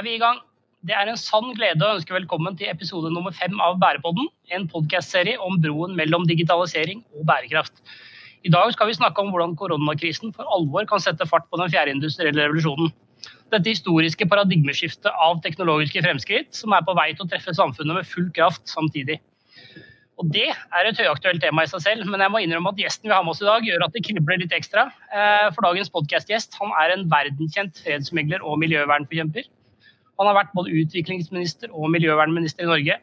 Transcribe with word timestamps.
er 0.00 0.06
vi 0.06 0.16
i 0.16 0.20
gang. 0.22 0.38
Det 0.88 0.94
er 0.96 1.10
en 1.10 1.18
sann 1.20 1.50
glede 1.58 1.84
å 1.84 1.96
ønske 1.98 2.14
velkommen 2.14 2.54
til 2.56 2.70
episode 2.72 3.10
nummer 3.12 3.34
fem 3.36 3.58
av 3.60 3.76
Bærepodden. 3.82 4.30
En 4.56 4.64
podkastserie 4.70 5.36
om 5.44 5.58
broen 5.60 5.92
mellom 5.98 6.24
digitalisering 6.28 7.02
og 7.18 7.26
bærekraft. 7.28 7.82
I 8.48 8.52
dag 8.54 8.72
skal 8.72 8.88
vi 8.88 8.96
snakke 8.96 9.20
om 9.20 9.28
hvordan 9.34 9.58
koronakrisen 9.60 10.32
for 10.32 10.48
alvor 10.56 10.88
kan 10.88 11.02
sette 11.04 11.26
fart 11.28 11.44
på 11.52 11.60
den 11.60 11.68
fjerde 11.74 11.92
industrielle 11.92 12.46
revolusjonen. 12.46 12.94
Dette 13.52 13.74
historiske 13.74 14.24
paradigmeskiftet 14.30 15.10
av 15.12 15.42
teknologiske 15.44 16.00
fremskritt 16.06 16.56
som 16.56 16.72
er 16.72 16.86
på 16.86 16.96
vei 16.96 17.10
til 17.12 17.26
å 17.26 17.28
treffe 17.34 17.52
samfunnet 17.60 18.00
med 18.00 18.08
full 18.08 18.32
kraft 18.32 18.64
samtidig. 18.72 19.20
Og 20.20 20.32
Det 20.32 20.48
er 20.48 20.88
et 20.88 20.98
høyaktuelt 21.00 21.44
tema 21.44 21.64
i 21.64 21.68
seg 21.68 21.84
selv, 21.84 22.08
men 22.08 22.24
jeg 22.24 22.32
må 22.32 22.40
innrømme 22.40 22.72
at 22.72 22.80
gjesten 22.80 23.08
vi 23.08 23.12
har 23.12 23.24
med 23.24 23.34
oss 23.36 23.44
i 23.44 23.48
dag, 23.48 23.68
gjør 23.68 23.84
at 23.84 23.92
det 23.92 24.04
kribler 24.08 24.40
litt 24.40 24.56
ekstra. 24.56 24.88
Eh, 25.12 25.46
for 25.52 25.64
dagens 25.68 25.92
podkastgjest 25.92 26.56
er 26.60 26.92
en 26.96 27.08
verdenskjent 27.12 27.80
fredsmegler 27.84 28.44
og 28.44 28.60
miljøvernforkjemper. 28.64 29.48
Han 30.20 30.28
har 30.28 30.36
vært 30.36 30.52
både 30.52 30.74
utviklingsminister 30.82 31.72
og 31.72 31.88
miljøvernminister 31.94 32.66
i 32.66 32.68
Norge. 32.68 32.96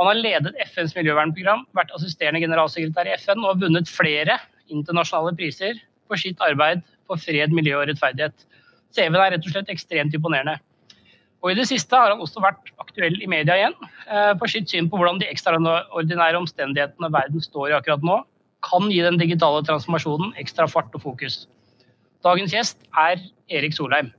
Han 0.00 0.08
har 0.08 0.18
ledet 0.18 0.58
FNs 0.66 0.92
miljøvernprogram, 0.98 1.64
vært 1.76 1.92
assisterende 1.96 2.42
generalsekretær 2.44 3.08
i 3.08 3.14
FN 3.20 3.44
og 3.48 3.62
vunnet 3.62 3.88
flere 3.88 4.36
internasjonale 4.72 5.32
priser 5.38 5.80
for 6.10 6.20
sitt 6.20 6.40
arbeid 6.44 6.82
for 7.08 7.20
fred, 7.20 7.54
miljø 7.56 7.78
og 7.80 7.88
rettferdighet. 7.88 8.44
CV-en 8.92 9.16
er 9.16 9.34
rett 9.34 9.48
og 9.48 9.54
slett 9.54 9.72
ekstremt 9.72 10.12
imponerende. 10.16 10.58
Og 11.42 11.50
I 11.50 11.58
det 11.58 11.66
siste 11.70 11.98
har 11.98 12.12
han 12.12 12.20
også 12.22 12.42
vært 12.44 12.70
aktuell 12.84 13.16
i 13.18 13.30
media 13.30 13.56
igjen 13.58 13.74
eh, 13.82 14.32
for 14.38 14.50
sitt 14.50 14.70
syn 14.70 14.86
på 14.92 15.00
hvordan 15.00 15.18
de 15.18 15.30
ekstraordinære 15.32 16.38
omstendighetene 16.38 17.10
verden 17.16 17.42
står 17.42 17.72
i 17.72 17.76
akkurat 17.80 18.04
nå, 18.06 18.20
kan 18.62 18.86
gi 18.92 19.00
den 19.02 19.18
digitale 19.18 19.64
transformasjonen 19.66 20.36
ekstra 20.38 20.68
fart 20.70 20.92
og 20.94 21.02
fokus. 21.02 21.46
Dagens 22.22 22.54
gjest 22.54 22.84
er 22.94 23.18
Erik 23.50 23.74
Solheim. 23.74 24.12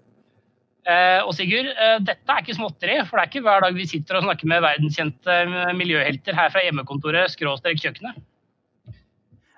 Eh, 0.83 1.21
og 1.23 1.31
Sigurd, 1.35 1.69
eh, 1.71 1.95
dette 2.03 2.27
er 2.27 2.43
ikke 2.43 2.57
småtteri, 2.57 2.97
for 3.07 3.15
det 3.15 3.23
er 3.23 3.31
ikke 3.31 3.43
hver 3.45 3.63
dag 3.63 3.77
vi 3.77 3.87
sitter 3.87 4.19
og 4.19 4.25
snakker 4.25 4.49
med 4.51 4.63
verdenskjente 4.65 5.37
miljøhelter 5.79 6.35
her 6.35 6.51
fra 6.51 6.63
hjemmekontoret 6.65 7.31
skråstrek 7.31 7.79
kjøkkenet. 7.79 8.19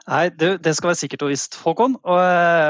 Nei, 0.05 0.27
det, 0.37 0.51
det, 0.61 0.75
skal 0.77 0.91
være 0.91 0.99
sikkert 0.99 1.23
og 1.25 1.31
visst, 1.31 1.57
Håkon. 1.63 1.95
Og, 2.05 2.19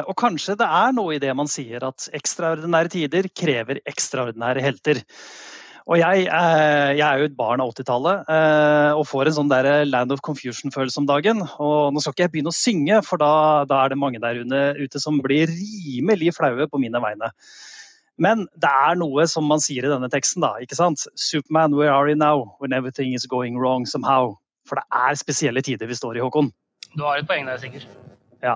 og, 0.08 0.14
kanskje 0.22 0.56
det 0.62 0.70
er 0.72 0.96
noe 0.96 1.18
i 1.18 1.20
det 1.20 1.34
man 1.36 1.52
sier 1.52 1.84
at 1.84 2.08
ekstraordinære 2.16 2.94
tider 2.94 3.28
krever 3.36 3.82
ekstraordinære 3.92 4.64
helter. 4.64 5.04
Og 5.86 6.00
jeg, 6.00 6.24
eh, 6.32 6.94
jeg 6.96 7.04
er 7.04 7.20
jo 7.20 7.28
et 7.28 7.36
barn 7.38 7.60
av 7.62 7.76
80-tallet 7.76 8.32
og 8.96 9.04
får 9.06 9.30
en 9.30 9.36
sånn 9.36 9.52
der 9.52 9.68
Land 9.86 10.16
of 10.16 10.24
Confusion-følelse 10.26 11.04
om 11.04 11.12
dagen. 11.12 11.44
Og 11.60 11.92
nå 11.92 12.00
skal 12.00 12.16
ikke 12.16 12.30
jeg 12.30 12.36
begynne 12.38 12.56
å 12.56 12.62
synge, 12.64 13.04
for 13.04 13.20
da, 13.20 13.36
da 13.68 13.84
er 13.84 13.92
det 13.92 14.00
mange 14.00 14.24
der 14.24 14.40
ute 14.80 15.04
som 15.04 15.20
blir 15.22 15.52
rimelig 15.52 16.38
flaue 16.40 16.72
på 16.72 16.80
mine 16.82 17.04
vegne. 17.04 17.36
Men 18.22 18.46
det 18.62 18.72
er 18.72 18.96
noe 19.00 19.26
som 19.28 19.48
man 19.50 19.62
sier 19.64 19.86
i 19.86 19.92
denne 19.92 20.10
teksten, 20.12 20.44
da. 20.46 20.56
ikke 20.64 20.78
sant? 20.78 21.04
Superman, 21.20 21.76
where 21.76 21.92
are 21.92 22.10
you 22.10 22.16
now? 22.16 22.56
When 22.60 22.74
everything 22.74 23.14
is 23.14 23.28
going 23.28 23.60
wrong 23.60 23.86
somehow. 23.86 24.38
For 24.66 24.80
det 24.80 24.86
er 24.96 25.18
spesielle 25.20 25.64
tider 25.66 25.90
vi 25.90 25.98
står 25.98 26.18
i, 26.18 26.24
Håkon. 26.24 26.50
Du 26.96 27.04
har 27.04 27.20
et 27.20 27.28
poeng 27.28 27.48
der, 27.50 27.60
sikkert. 27.62 27.90
Ja. 28.44 28.56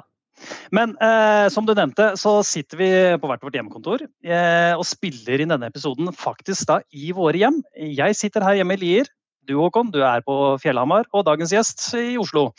Men 0.71 0.95
eh, 1.03 1.49
som 1.51 1.67
du 1.67 1.73
nevnte, 1.75 2.13
så 2.19 2.39
sitter 2.47 2.79
vi 2.79 2.89
på 3.19 3.29
hvert 3.29 3.44
vårt 3.44 3.57
hjemmekontor 3.57 4.06
eh, 4.07 4.73
og 4.78 4.85
spiller 4.88 5.44
inn 5.44 5.51
denne 5.51 5.67
episoden 5.69 6.07
faktisk 6.16 6.69
da 6.69 6.79
i 6.95 7.11
våre 7.16 7.41
hjem. 7.41 7.59
Jeg 7.75 8.17
sitter 8.17 8.45
her 8.47 8.61
hjemme 8.61 8.79
i 8.79 8.81
Lier. 8.84 9.11
Du 9.50 9.57
Håkon, 9.59 9.91
du 9.91 10.00
er 10.05 10.23
på 10.23 10.34
Fjellhamar, 10.61 11.09
og 11.11 11.25
dagens 11.28 11.51
gjest 11.55 11.84
i 11.97 12.13
Oslo. 12.22 12.51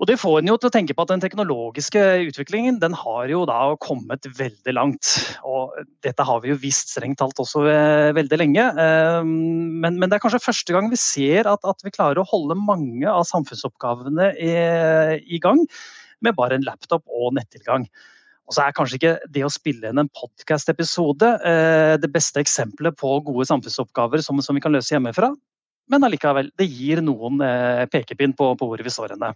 Og 0.00 0.08
Det 0.08 0.16
får 0.16 0.38
en 0.38 0.48
jo 0.48 0.54
til 0.56 0.70
å 0.70 0.72
tenke 0.72 0.94
på 0.96 1.04
at 1.04 1.10
den 1.10 1.20
teknologiske 1.20 2.00
utviklingen 2.30 2.78
den 2.80 2.94
har 2.96 3.28
jo 3.28 3.42
da 3.44 3.74
kommet 3.84 4.24
veldig 4.38 4.72
langt. 4.72 5.10
Og 5.44 5.74
dette 6.06 6.24
har 6.24 6.38
vi 6.40 6.54
jo 6.54 6.60
visst 6.62 6.94
strengt 6.94 7.20
talt 7.20 7.42
også 7.42 7.66
eh, 7.68 8.08
veldig 8.16 8.38
lenge. 8.40 8.64
Eh, 8.80 9.18
men, 9.20 9.98
men, 9.98 10.06
det 10.08 10.16
er 10.16 10.22
kanskje 10.22 10.40
første 10.40 10.72
gang 10.72 10.88
vi 10.88 10.96
ser 10.96 11.50
at, 11.50 11.60
at 11.68 11.84
vi 11.84 11.92
klarer 11.92 12.22
å 12.22 12.28
holde 12.30 12.56
mange 12.56 13.04
av 13.12 13.26
samfunnsoppgavene 13.28 14.30
i, 14.40 14.54
i 15.20 15.42
gang 15.44 15.60
med 16.24 16.38
bare 16.38 16.56
en 16.56 16.64
laptop 16.64 17.04
og 17.04 17.36
nettilgang. 17.36 17.84
Og 18.48 18.56
så 18.56 18.64
er 18.64 18.78
kanskje 18.78 18.96
ikke 18.96 19.12
det 19.36 19.44
å 19.44 19.52
spille 19.52 19.92
inn 19.92 20.00
en 20.00 20.10
podkast-episode 20.16 21.34
eh, 21.44 21.98
det 22.00 22.12
beste 22.16 22.40
eksempelet 22.40 22.96
på 22.96 23.18
gode 23.28 23.50
samfunnsoppgaver 23.52 24.24
som, 24.24 24.40
som, 24.40 24.56
vi 24.56 24.64
kan 24.64 24.72
løse 24.72 24.96
hjemmefra, 24.96 25.28
men 25.92 26.08
allikevel, 26.08 26.48
det 26.56 26.70
gir 26.72 27.04
noen 27.04 27.42
pekepinn 27.92 28.32
på, 28.38 28.52
på 28.56 28.72
hvor 28.72 28.80
vi 28.80 28.96
står 28.96 29.18
henne. 29.18 29.34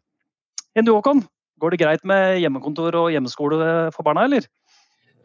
Enn 0.75 0.87
du 0.87 0.93
Håkon, 0.95 1.23
går 1.63 1.75
det 1.75 1.83
greit 1.85 2.05
med 2.09 2.41
hjemmekontor 2.43 2.97
og 2.99 3.11
hjemmeskole 3.15 3.91
for 3.95 4.07
barna, 4.07 4.27
eller? 4.27 4.47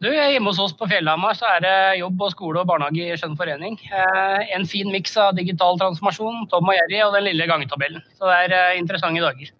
Du, 0.00 0.08
Hjemme 0.08 0.48
hos 0.48 0.60
oss 0.62 0.72
på 0.72 0.86
Fjellhamar 0.88 1.36
så 1.36 1.44
er 1.58 1.64
det 1.64 1.72
jobb 1.98 2.22
og 2.24 2.30
skole 2.32 2.62
og 2.62 2.68
barnehage 2.70 3.04
i 3.04 3.16
skjønn 3.20 3.36
forening. 3.36 3.74
Eh, 3.92 4.46
en 4.56 4.64
fin 4.68 4.88
miks 4.88 5.12
av 5.20 5.34
digital 5.36 5.76
transformasjon, 5.80 6.46
Tom 6.48 6.70
og 6.72 6.78
Jerry 6.78 7.02
og 7.04 7.18
den 7.18 7.26
lille 7.26 7.48
gangetabellen. 7.50 8.00
Så 8.16 8.30
det 8.30 8.38
er 8.46 8.54
eh, 8.56 8.78
interessante 8.80 9.20
dager. 9.20 9.50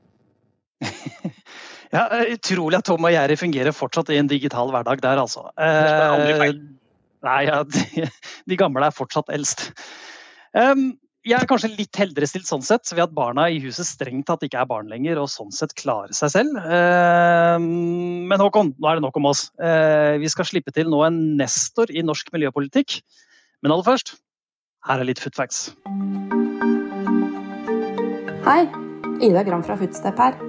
ja, 1.97 2.07
Utrolig 2.33 2.81
at 2.81 2.89
Tom 2.89 3.05
og 3.05 3.13
Jerry 3.13 3.37
fungerer 3.37 3.77
fortsatt 3.77 4.15
i 4.15 4.17
en 4.23 4.33
digital 4.33 4.73
hverdag 4.73 5.05
der, 5.05 5.21
altså. 5.21 5.45
Eh, 5.61 6.57
nei, 7.29 7.39
ja, 7.51 7.61
de, 7.69 8.09
de, 8.49 8.61
gamle 8.65 8.89
er 8.89 8.97
fortsatt 8.97 9.29
eldst. 9.37 9.69
Um, 10.57 10.95
jeg 11.21 11.37
er 11.37 11.49
kanskje 11.49 11.69
litt 11.75 11.99
heldigere 12.01 12.29
stilt 12.31 12.49
sånn 12.49 12.63
sett, 12.65 12.89
ved 12.95 13.03
at 13.05 13.13
barna 13.17 13.45
i 13.53 13.59
huset 13.61 13.85
strengt 13.85 14.25
tatt 14.31 14.45
ikke 14.47 14.63
er 14.63 14.69
barn 14.71 14.89
lenger, 14.89 15.21
og 15.21 15.29
sånn 15.29 15.53
sett 15.53 15.75
klarer 15.77 16.17
seg 16.17 16.33
selv. 16.33 16.57
Eh, 16.65 17.57
men 17.61 18.41
Håkon, 18.41 18.73
nå 18.81 18.89
er 18.89 18.97
det 18.97 19.05
nok 19.05 19.21
om 19.21 19.29
oss. 19.29 19.51
Eh, 19.61 20.17
vi 20.23 20.31
skal 20.33 20.49
slippe 20.49 20.73
til 20.73 20.89
nå 20.89 21.03
en 21.05 21.21
nestor 21.37 21.93
i 21.93 22.05
norsk 22.07 22.33
miljøpolitikk. 22.33 23.03
Men 23.61 23.77
aller 23.77 23.85
først, 23.91 24.15
her 24.89 25.03
er 25.03 25.11
litt 25.11 25.21
footfacts. 25.21 25.75
Hei, 28.49 28.63
Ida 29.21 29.45
Gram 29.45 29.65
fra 29.67 29.77
Footstep 29.77 30.25
her. 30.25 30.41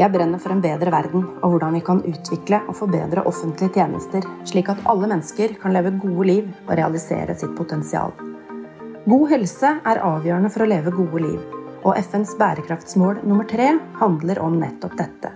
Jeg 0.00 0.12
brenner 0.12 0.40
for 0.40 0.52
en 0.52 0.62
bedre 0.64 0.92
verden 0.92 1.24
og 1.40 1.54
hvordan 1.54 1.76
vi 1.76 1.84
kan 1.84 2.04
utvikle 2.08 2.60
og 2.68 2.76
forbedre 2.76 3.24
offentlige 3.28 3.80
tjenester, 3.80 4.24
slik 4.48 4.68
at 4.72 4.80
alle 4.88 5.08
mennesker 5.08 5.56
kan 5.60 5.76
leve 5.76 5.96
gode 6.04 6.28
liv 6.28 6.50
og 6.66 6.76
realisere 6.76 7.36
sitt 7.36 7.56
potensial. 7.56 8.12
God 9.08 9.30
helse 9.30 9.68
er 9.88 10.00
avgjørende 10.04 10.50
for 10.52 10.66
å 10.66 10.68
leve 10.68 10.92
gode 10.92 11.22
liv, 11.24 11.44
og 11.80 11.96
FNs 11.96 12.34
bærekraftsmål 12.36 13.22
nummer 13.24 13.46
tre 13.48 13.70
handler 13.96 14.40
om 14.44 14.58
nettopp 14.60 14.96
dette. 14.98 15.30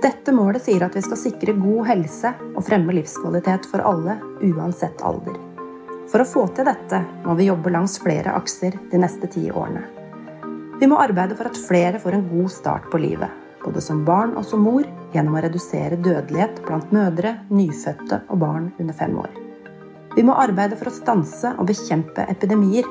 Dette 0.00 0.32
målet 0.32 0.62
sier 0.62 0.84
at 0.86 0.94
vi 0.94 1.02
skal 1.02 1.18
sikre 1.18 1.56
god 1.58 1.88
helse 1.90 2.30
og 2.54 2.62
fremme 2.64 2.94
livskvalitet 2.94 3.66
for 3.72 3.82
alle, 3.84 4.20
uansett 4.46 5.02
alder. 5.02 5.34
For 6.12 6.22
å 6.22 6.28
få 6.30 6.46
til 6.54 6.70
dette 6.70 7.02
må 7.26 7.34
vi 7.38 7.50
jobbe 7.50 7.74
langs 7.74 7.98
flere 8.02 8.36
akser 8.38 8.78
de 8.92 9.02
neste 9.02 9.26
ti 9.34 9.48
årene. 9.50 9.82
Vi 10.80 10.88
må 10.88 11.02
arbeide 11.02 11.34
for 11.36 11.50
at 11.50 11.58
flere 11.58 11.98
får 12.00 12.16
en 12.16 12.26
god 12.30 12.54
start 12.54 12.86
på 12.92 13.02
livet, 13.02 13.34
både 13.66 13.82
som 13.82 14.06
barn 14.06 14.38
og 14.38 14.46
som 14.46 14.62
mor, 14.62 14.86
gjennom 15.10 15.36
å 15.36 15.42
redusere 15.42 15.98
dødelighet 15.98 16.62
blant 16.70 16.94
mødre, 16.94 17.40
nyfødte 17.50 18.24
og 18.30 18.44
barn 18.46 18.70
under 18.78 18.96
fem 18.96 19.18
år. 19.26 19.49
Vi 20.16 20.24
må 20.26 20.34
arbeide 20.34 20.74
for 20.78 20.90
å 20.90 20.94
stanse 20.94 21.52
og 21.56 21.68
bekjempe 21.70 22.24
epidemier. 22.32 22.86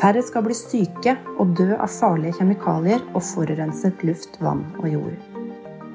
Færre 0.00 0.22
skal 0.24 0.46
bli 0.46 0.56
syke 0.56 1.16
og 1.36 1.52
dø 1.58 1.74
av 1.76 1.90
farlige 1.92 2.38
kjemikalier 2.38 3.02
og 3.12 3.20
forurenset 3.26 4.00
luft, 4.08 4.38
vann 4.40 4.62
og 4.80 4.88
jord. 4.88 5.18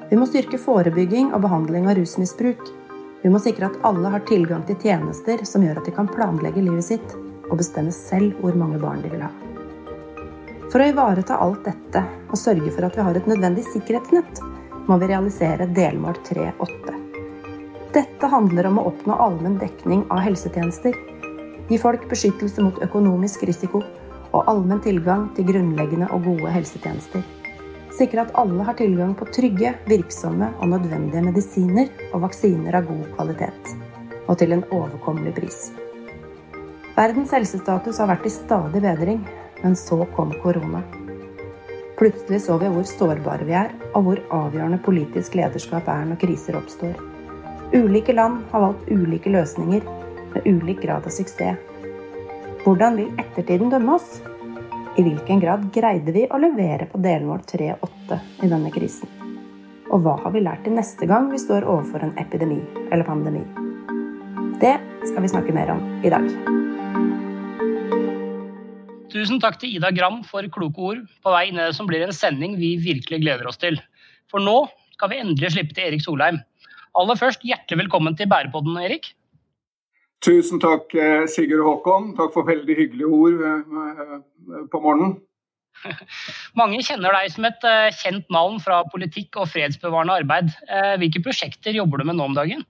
Vi 0.06 0.18
må 0.18 0.28
styrke 0.30 0.60
forebygging 0.62 1.32
og 1.34 1.42
behandling 1.42 1.88
av 1.90 1.98
rusmisbruk. 1.98 2.62
Vi 3.24 3.32
må 3.32 3.40
sikre 3.42 3.72
at 3.72 3.80
alle 3.88 4.12
har 4.12 4.22
tilgang 4.28 4.62
til 4.68 4.78
tjenester 4.78 5.42
som 5.48 5.64
gjør 5.66 5.80
at 5.80 5.88
de 5.88 5.94
kan 5.96 6.10
planlegge 6.12 6.62
livet 6.62 6.86
sitt 6.86 7.16
og 7.50 7.58
bestemme 7.58 7.94
selv 7.94 8.38
hvor 8.42 8.54
mange 8.58 8.78
barn 8.82 9.02
de 9.02 9.10
vil 9.10 9.24
ha. 9.26 9.32
For 10.70 10.82
å 10.82 10.86
ivareta 10.92 11.40
alt 11.42 11.66
dette 11.66 12.04
og 12.30 12.38
sørge 12.38 12.70
for 12.70 12.86
at 12.86 12.94
vi 12.98 13.08
har 13.08 13.18
et 13.18 13.30
nødvendig 13.30 13.66
sikkerhetsnett, 13.72 14.42
må 14.86 14.98
vi 15.02 15.10
realisere 15.10 15.66
delmål 15.74 16.22
3.8. 16.28 16.95
Dette 17.96 18.28
handler 18.28 18.66
om 18.68 18.76
å 18.76 18.82
oppnå 18.90 19.14
allmenn 19.24 19.54
dekning 19.56 20.02
av 20.12 20.18
helsetjenester. 20.20 20.92
Gi 21.70 21.78
folk 21.80 22.02
beskyttelse 22.10 22.60
mot 22.60 22.76
økonomisk 22.84 23.46
risiko 23.48 23.80
og 24.36 24.50
allmenn 24.52 24.82
tilgang 24.84 25.30
til 25.38 25.46
grunnleggende 25.48 26.10
og 26.12 26.26
gode 26.28 26.52
helsetjenester. 26.52 27.24
Sikre 27.96 28.26
at 28.26 28.34
alle 28.36 28.66
har 28.68 28.76
tilgang 28.76 29.14
på 29.16 29.30
trygge, 29.32 29.72
virksomme 29.88 30.50
og 30.60 30.74
nødvendige 30.74 31.24
medisiner 31.24 31.88
og 32.10 32.26
vaksiner 32.26 32.76
av 32.76 32.90
god 32.90 33.08
kvalitet. 33.14 33.72
Og 34.28 34.36
til 34.42 34.52
en 34.52 34.66
overkommelig 34.68 35.32
pris. 35.40 35.62
Verdens 36.98 37.32
helsestatus 37.32 38.04
har 38.04 38.12
vært 38.12 38.28
i 38.28 38.36
stadig 38.36 38.84
bedring, 38.84 39.24
men 39.64 39.72
så 39.72 40.02
kom 40.12 40.36
korona. 40.44 40.84
Plutselig 41.96 42.44
så 42.44 42.60
vi 42.60 42.68
hvor 42.76 42.84
sårbare 42.92 43.48
vi 43.48 43.56
er, 43.56 43.72
og 43.94 44.04
hvor 44.04 44.24
avgjørende 44.44 44.84
politisk 44.84 45.40
lederskap 45.40 45.88
er 45.88 46.10
når 46.10 46.26
kriser 46.26 46.60
oppstår. 46.60 47.15
Ulike 47.72 48.12
land 48.12 48.44
har 48.50 48.60
valgt 48.60 48.90
ulike 48.90 49.30
løsninger 49.30 49.82
med 50.34 50.44
ulik 50.46 50.84
grad 50.84 51.06
av 51.06 51.10
suksess. 51.10 51.58
Hvordan 52.62 52.98
vil 52.98 53.18
ettertiden 53.18 53.72
dømme 53.72 53.96
oss? 53.98 54.20
I 54.96 55.02
hvilken 55.02 55.42
grad 55.42 55.64
greide 55.74 56.14
vi 56.14 56.24
å 56.30 56.38
levere 56.38 56.86
på 56.90 57.00
delmål 57.02 57.42
3-8 57.50 58.20
i 58.46 58.50
denne 58.52 58.70
krisen? 58.74 59.10
Og 59.90 60.06
hva 60.06 60.14
har 60.22 60.34
vi 60.34 60.44
lært 60.46 60.62
til 60.66 60.78
neste 60.78 61.10
gang 61.10 61.26
vi 61.32 61.42
står 61.42 61.66
overfor 61.66 62.06
en 62.06 62.14
epidemi 62.22 62.60
eller 62.86 63.06
pandemi? 63.06 63.42
Det 64.62 64.76
skal 65.10 65.26
vi 65.26 65.34
snakke 65.34 65.54
mer 65.54 65.74
om 65.74 65.82
i 66.06 66.14
dag. 66.14 66.30
Tusen 69.10 69.42
takk 69.42 69.58
til 69.58 69.74
Ida 69.74 69.90
Gram 69.94 70.22
for 70.26 70.46
kloke 70.54 70.90
ord 70.92 71.04
på 71.22 71.34
vei 71.34 71.48
inn 71.50 71.58
i 71.58 71.66
det 71.66 71.74
som 71.74 71.90
blir 71.90 72.06
en 72.06 72.14
sending 72.14 72.58
vi 72.62 72.76
virkelig 72.78 73.24
gleder 73.26 73.50
oss 73.50 73.58
til. 73.58 73.78
For 74.30 74.42
nå 74.42 74.60
skal 74.96 75.12
vi 75.12 75.20
endelig 75.20 75.52
slippe 75.52 75.76
til 75.76 75.90
Erik 75.90 76.02
Solheim. 76.04 76.40
Aller 76.96 77.18
først, 77.20 77.44
hjertelig 77.44 77.84
velkommen 77.84 78.16
til 78.16 78.28
Bærepodden, 78.30 78.76
Erik. 78.80 79.10
Tusen 80.24 80.60
takk, 80.62 80.94
eh, 80.96 81.26
Sigurd 81.28 81.66
Håkon. 81.66 82.14
Takk 82.16 82.32
for 82.32 82.48
veldig 82.48 82.76
hyggelige 82.78 83.10
ord 83.12 83.42
eh, 83.44 84.62
på 84.72 84.80
morgenen. 84.80 85.18
Mange 86.60 86.80
kjenner 86.80 87.12
deg 87.12 87.34
som 87.34 87.44
et 87.44 87.66
eh, 87.68 87.90
kjent 88.00 88.32
navn 88.32 88.56
fra 88.64 88.80
politikk 88.88 89.36
og 89.42 89.50
fredsbevarende 89.52 90.16
arbeid. 90.22 90.56
Hvilke 91.02 91.20
prosjekter 91.26 91.76
jobber 91.76 92.00
du 92.00 92.08
med 92.08 92.16
nå 92.16 92.30
om 92.30 92.38
dagen? 92.38 92.64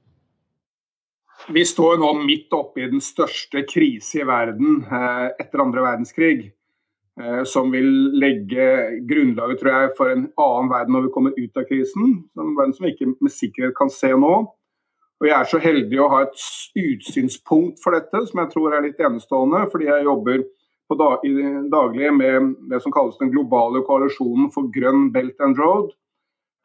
Vi 1.55 1.63
står 1.69 2.01
nå 2.03 2.11
midt 2.25 2.51
oppe 2.57 2.83
i 2.83 2.91
den 2.91 3.03
største 3.05 3.63
krise 3.71 4.25
i 4.25 4.27
verden 4.27 4.81
etter 5.39 5.63
andre 5.63 5.85
verdenskrig. 5.85 6.49
Som 7.49 7.71
vil 7.73 7.87
legge 8.21 8.65
grunnlaget 9.09 9.63
tror 9.63 9.73
jeg, 9.73 9.93
for 9.97 10.13
en 10.13 10.27
annen 10.37 10.69
verden 10.69 10.93
når 10.93 11.07
vi 11.07 11.13
kommer 11.15 11.39
ut 11.39 11.57
av 11.57 11.65
krisen. 11.65 12.11
En 12.37 12.53
verden 12.59 12.75
som 12.77 12.85
vi 12.85 12.93
ikke 12.93 13.15
med 13.15 13.33
sikkerhet 13.33 13.77
kan 13.79 13.89
se 13.93 14.11
nå. 14.13 14.35
Og 15.17 15.25
Jeg 15.25 15.33
er 15.33 15.49
så 15.49 15.59
heldig 15.63 16.01
å 16.05 16.11
ha 16.13 16.19
et 16.27 16.43
utsynspunkt 16.77 17.81
for 17.81 17.97
dette, 17.97 18.21
som 18.29 18.43
jeg 18.43 18.53
tror 18.53 18.77
er 18.77 18.85
litt 18.85 19.01
enestående. 19.01 19.63
Fordi 19.73 19.89
jeg 19.89 20.05
jobber 20.05 20.43
dag, 21.01 21.25
daglig 21.73 22.13
med 22.15 22.53
det 22.71 22.83
som 22.85 22.93
kalles 22.93 23.17
den 23.19 23.33
globale 23.33 23.81
koalisjonen 23.87 24.53
for 24.53 24.69
grønn 24.75 25.09
Belt 25.15 25.41
and 25.41 25.57
Road. 25.59 25.95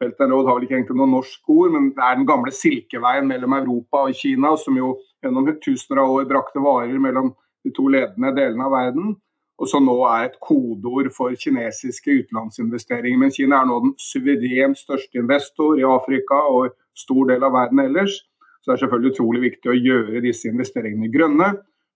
Belt 0.02 0.20
and 0.20 0.34
Road 0.34 0.46
har 0.46 0.58
vel 0.58 0.66
ikke 0.66 0.76
egentlig 0.80 0.98
noe 0.98 1.10
norsk 1.10 1.48
ord, 1.54 1.72
men 1.72 1.90
det 1.96 2.04
er 2.04 2.18
den 2.18 2.28
gamle 2.28 2.52
silkeveien 2.54 3.26
mellom 3.26 3.56
Europa 3.56 4.04
og 4.08 4.16
Kina, 4.18 4.52
som 4.58 4.76
jo 4.76 4.96
gjennom 5.22 5.48
tusener 5.62 6.02
av 6.02 6.12
år 6.12 6.28
brakte 6.30 6.62
varer 6.62 6.98
mellom 7.00 7.32
de 7.62 7.72
to 7.74 7.86
ledende 7.88 8.34
delene 8.36 8.66
av 8.66 8.74
verden. 8.74 9.14
Og 9.62 9.68
som 9.70 9.84
nå 9.86 9.94
er 10.10 10.26
et 10.26 10.40
kodeord 10.42 11.12
for 11.14 11.34
kinesiske 11.38 12.16
utenlandsinvesteringer. 12.24 13.18
Men 13.20 13.30
Kina 13.30 13.60
er 13.62 13.68
nå 13.70 13.78
den 13.84 13.94
suverent 14.02 14.80
største 14.80 15.20
investor 15.22 15.78
i 15.78 15.86
Afrika 15.86 16.40
og 16.50 16.74
stor 16.98 17.30
del 17.30 17.46
av 17.46 17.54
verden 17.54 17.84
ellers. 17.84 18.16
Så 18.62 18.70
det 18.70 18.74
er 18.74 18.82
selvfølgelig 18.82 19.14
utrolig 19.14 19.42
viktig 19.46 19.70
å 19.70 19.78
gjøre 19.78 20.24
disse 20.26 20.50
investeringene 20.50 21.12
grønne. 21.14 21.52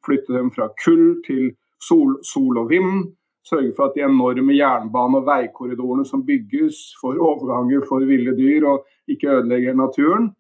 Flytte 0.06 0.34
dem 0.36 0.52
fra 0.54 0.70
kull 0.84 1.18
til 1.26 1.50
sol, 1.82 2.16
sol 2.22 2.62
og 2.62 2.70
vind. 2.70 3.08
Sørge 3.46 3.74
for 3.76 3.88
at 3.90 3.98
de 3.98 4.06
enorme 4.06 4.54
jernbane- 4.54 5.20
og 5.20 5.26
veikorridorene 5.26 6.06
som 6.06 6.24
bygges, 6.26 6.96
får 7.02 7.18
overganger 7.22 7.84
for 7.86 8.02
ville 8.06 8.34
dyr 8.34 8.66
og 8.66 8.86
ikke 9.10 9.30
ødelegger 9.40 9.78
naturen. 9.78 10.32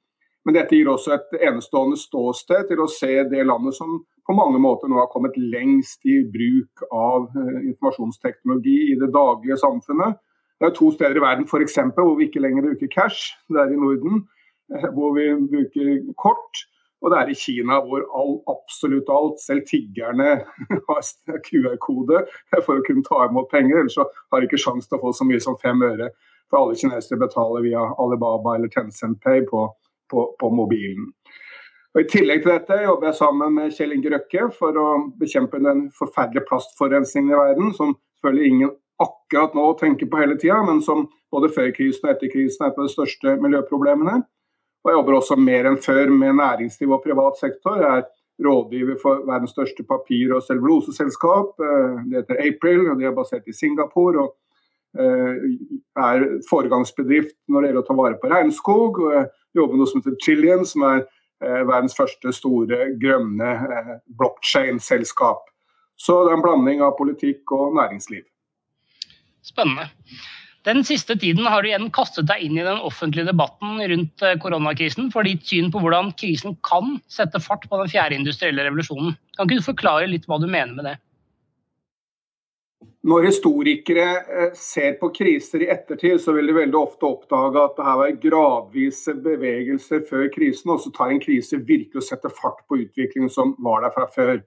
Men 0.46 0.54
dette 0.54 0.78
gir 0.78 0.90
også 0.90 1.14
et 1.14 1.38
enestående 1.46 1.98
ståsted 1.98 2.68
til 2.70 2.82
å 2.82 2.90
se 2.90 3.12
det 3.30 3.46
landet 3.46 3.74
som 3.78 4.00
på 4.26 4.34
mange 4.34 4.58
måter 4.62 4.90
nå 4.90 4.98
har 4.98 5.10
kommet 5.12 5.36
lengst 5.38 6.06
i 6.08 6.20
bruk 6.32 6.86
av 6.90 7.28
eh, 7.30 7.58
informasjonsteknologi 7.70 8.78
i 8.92 8.96
det 9.00 9.12
daglige 9.14 9.58
samfunnet. 9.62 10.18
Det 10.56 10.70
er 10.70 10.74
to 10.76 10.88
steder 10.94 11.18
i 11.18 11.22
verden 11.22 11.46
for 11.50 11.62
eksempel, 11.62 12.06
hvor 12.06 12.16
vi 12.18 12.26
ikke 12.30 12.42
lenger 12.42 12.64
bruker 12.66 12.90
cash. 12.92 13.36
Det 13.52 13.60
er 13.60 13.74
i 13.74 13.78
Norden. 13.80 14.24
Eh, 14.74 14.88
hvor 14.96 15.14
vi 15.14 15.28
bruker 15.52 15.92
kort. 16.18 16.66
Og 17.04 17.12
det 17.12 17.18
er 17.20 17.30
i 17.30 17.38
Kina 17.38 17.78
hvor 17.84 18.06
all, 18.18 18.38
absolutt 18.50 19.10
alt, 19.12 19.40
selv 19.40 19.66
tiggerne, 19.68 20.30
har 20.88 21.02
QR-kode 21.46 22.22
for 22.64 22.78
å 22.78 22.86
kunne 22.86 23.04
ta 23.06 23.26
imot 23.28 23.50
penger. 23.52 23.82
Ellers 23.82 23.98
har 24.00 24.40
de 24.40 24.48
ikke 24.48 24.62
sjanse 24.62 24.88
til 24.88 24.98
å 24.98 25.04
få 25.04 25.12
så 25.14 25.26
mye 25.28 25.42
som 25.44 25.58
fem 25.60 25.84
øre. 25.86 26.10
For 26.50 26.62
alle 26.62 26.78
kinesere 26.78 27.20
betaler 27.20 27.62
via 27.66 27.84
Alibaba 28.02 28.56
eller 28.56 28.72
Tencent 28.72 29.20
Pay 29.22 29.44
på, 29.50 29.68
på, 30.10 30.30
på 30.40 30.50
mobilen. 30.54 31.12
Og 31.96 32.02
I 32.02 32.08
tillegg 32.12 32.42
til 32.44 32.52
dette 32.52 32.76
jobber 32.82 33.08
jeg 33.08 33.16
sammen 33.16 33.54
med 33.56 33.70
Kjell 33.72 33.94
Inge 33.94 34.10
Røkke 34.12 34.50
for 34.52 34.76
å 34.76 34.88
bekjempe 35.16 35.62
den 35.64 35.86
forferdelige 35.96 36.44
plastforurensningen 36.44 37.32
i 37.32 37.38
verden, 37.38 37.70
som 37.72 37.94
selvfølgelig 38.18 38.50
ingen 38.52 38.74
akkurat 39.00 39.56
nå 39.56 39.64
tenker 39.80 40.10
på 40.12 40.20
hele 40.20 40.36
tida, 40.36 40.58
men 40.66 40.82
som 40.84 41.06
både 41.32 41.48
før 41.54 41.70
krisen 41.72 42.04
og 42.04 42.12
etter 42.12 42.28
krisen 42.34 42.66
er 42.66 42.74
et 42.74 42.82
av 42.82 42.84
de 42.84 42.92
største 42.92 43.34
miljøproblemene. 43.40 44.18
Og 44.84 44.92
jeg 44.92 44.98
jobber 44.98 45.16
også 45.16 45.40
mer 45.40 45.70
enn 45.70 45.80
før 45.88 46.12
med 46.12 46.36
næringsliv 46.36 46.92
og 46.98 47.02
privat 47.06 47.40
sektor. 47.40 47.80
Jeg 47.80 48.02
er 48.02 48.06
rådgiver 48.44 49.00
for 49.00 49.24
verdens 49.24 49.56
største 49.56 49.88
papir- 49.88 50.36
og 50.36 50.44
celluloseselskap. 50.44 51.56
Eh, 51.64 51.98
det 52.10 52.20
heter 52.20 52.44
April, 52.44 52.90
og 52.90 53.00
de 53.00 53.08
er 53.08 53.16
basert 53.16 53.48
i 53.48 53.56
Singapore. 53.56 54.20
og 54.20 54.36
eh, 55.00 55.34
er 55.96 56.28
foregangsbedrift 56.48 57.36
når 57.48 57.60
det 57.60 57.68
gjelder 57.68 57.82
å 57.82 57.88
ta 57.88 57.96
vare 58.04 58.20
på 58.20 58.28
regnskog. 58.32 59.00
og 59.00 59.12
jeg 59.14 59.28
jobber 59.56 59.72
med 59.72 59.80
noe 59.80 59.90
som 59.90 60.00
heter 60.00 60.20
Trillion, 60.20 60.64
som 60.64 60.82
er 60.82 61.06
verdens 61.40 61.96
første 61.96 62.32
store 62.32 62.78
grønne 63.00 63.50
blockchain-selskap. 64.18 65.44
Så 65.96 66.22
det 66.24 66.32
er 66.32 66.38
en 66.38 66.44
blanding 66.44 66.82
av 66.84 66.96
politikk 66.98 67.52
og 67.56 67.76
næringsliv. 67.76 68.24
Spennende. 69.46 69.88
Den 70.66 70.82
siste 70.82 71.14
tiden 71.14 71.46
har 71.46 71.62
du 71.62 71.68
igjen 71.68 71.92
kastet 71.94 72.26
deg 72.26 72.42
inn 72.42 72.56
i 72.58 72.64
den 72.66 72.80
offentlige 72.82 73.28
debatten 73.28 73.78
rundt 73.78 74.22
eh, 74.26 74.34
koronakrisen 74.42 75.12
for 75.14 75.28
ditt 75.28 75.44
syn 75.46 75.70
på 75.70 75.78
hvordan 75.78 76.10
krisen 76.18 76.56
kan 76.66 76.96
sette 77.06 77.38
fart 77.42 77.68
på 77.70 77.78
den 77.78 77.92
fjerde 77.92 78.18
industrielle 78.18 78.64
revolusjonen. 78.66 79.14
Kan 79.36 79.46
ikke 79.46 79.60
du 79.60 79.68
forklare 79.68 80.08
litt 80.10 80.26
hva 80.26 80.40
du 80.42 80.48
mener 80.50 80.74
med 80.74 80.88
det? 80.88 80.96
Når 83.06 83.28
historikere 83.28 84.06
eh, 84.26 84.54
ser 84.58 84.96
på 84.98 85.12
kriser 85.14 85.62
i 85.62 85.68
ettertid, 85.70 86.18
så 86.18 86.32
vil 86.34 86.48
de 86.50 86.56
veldig 86.56 86.78
ofte 86.78 87.06
oppdage 87.06 87.62
at 87.62 87.76
det 87.78 87.86
her 87.86 87.98
var 88.00 88.16
gradvise 88.24 89.14
bevegelser 89.22 90.02
før 90.08 90.26
krisen, 90.34 90.72
og 90.74 90.80
så 90.82 90.90
tar 90.94 91.12
en 91.14 91.22
krise 91.22 91.60
virkelig 91.68 92.02
og 92.02 92.06
setter 92.06 92.34
fart 92.34 92.64
på 92.66 92.80
utviklingen 92.82 93.30
som 93.30 93.54
var 93.62 93.84
der 93.84 93.94
fra 93.94 94.08
før. 94.10 94.40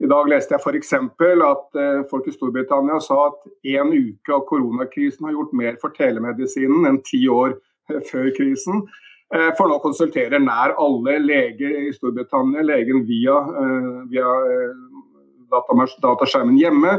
I 0.00 0.08
dag 0.10 0.30
leste 0.32 0.56
jeg 0.56 0.64
f.eks. 0.64 0.94
at 0.96 1.80
eh, 1.82 2.00
folk 2.08 2.28
i 2.30 2.32
Storbritannia 2.32 2.96
sa 3.04 3.26
at 3.28 3.44
én 3.76 3.92
uke 3.92 4.32
av 4.32 4.46
koronakrisen 4.48 5.28
har 5.28 5.36
gjort 5.36 5.52
mer 5.60 5.76
for 5.82 5.92
telemedisinen 5.92 6.88
enn 6.88 7.02
ti 7.04 7.26
år 7.28 7.58
eh, 7.92 8.00
før 8.00 8.32
krisen. 8.36 8.86
For 9.58 9.66
nå 9.66 9.78
konsulterer 9.82 10.38
nær 10.38 10.76
alle 10.78 11.16
leger 11.18 11.88
i 11.88 11.92
Storbritannia 11.96 12.62
legen 12.62 13.00
via, 13.08 13.34
via 14.12 14.28
dataskjermen 16.04 16.58
hjemme. 16.60 16.92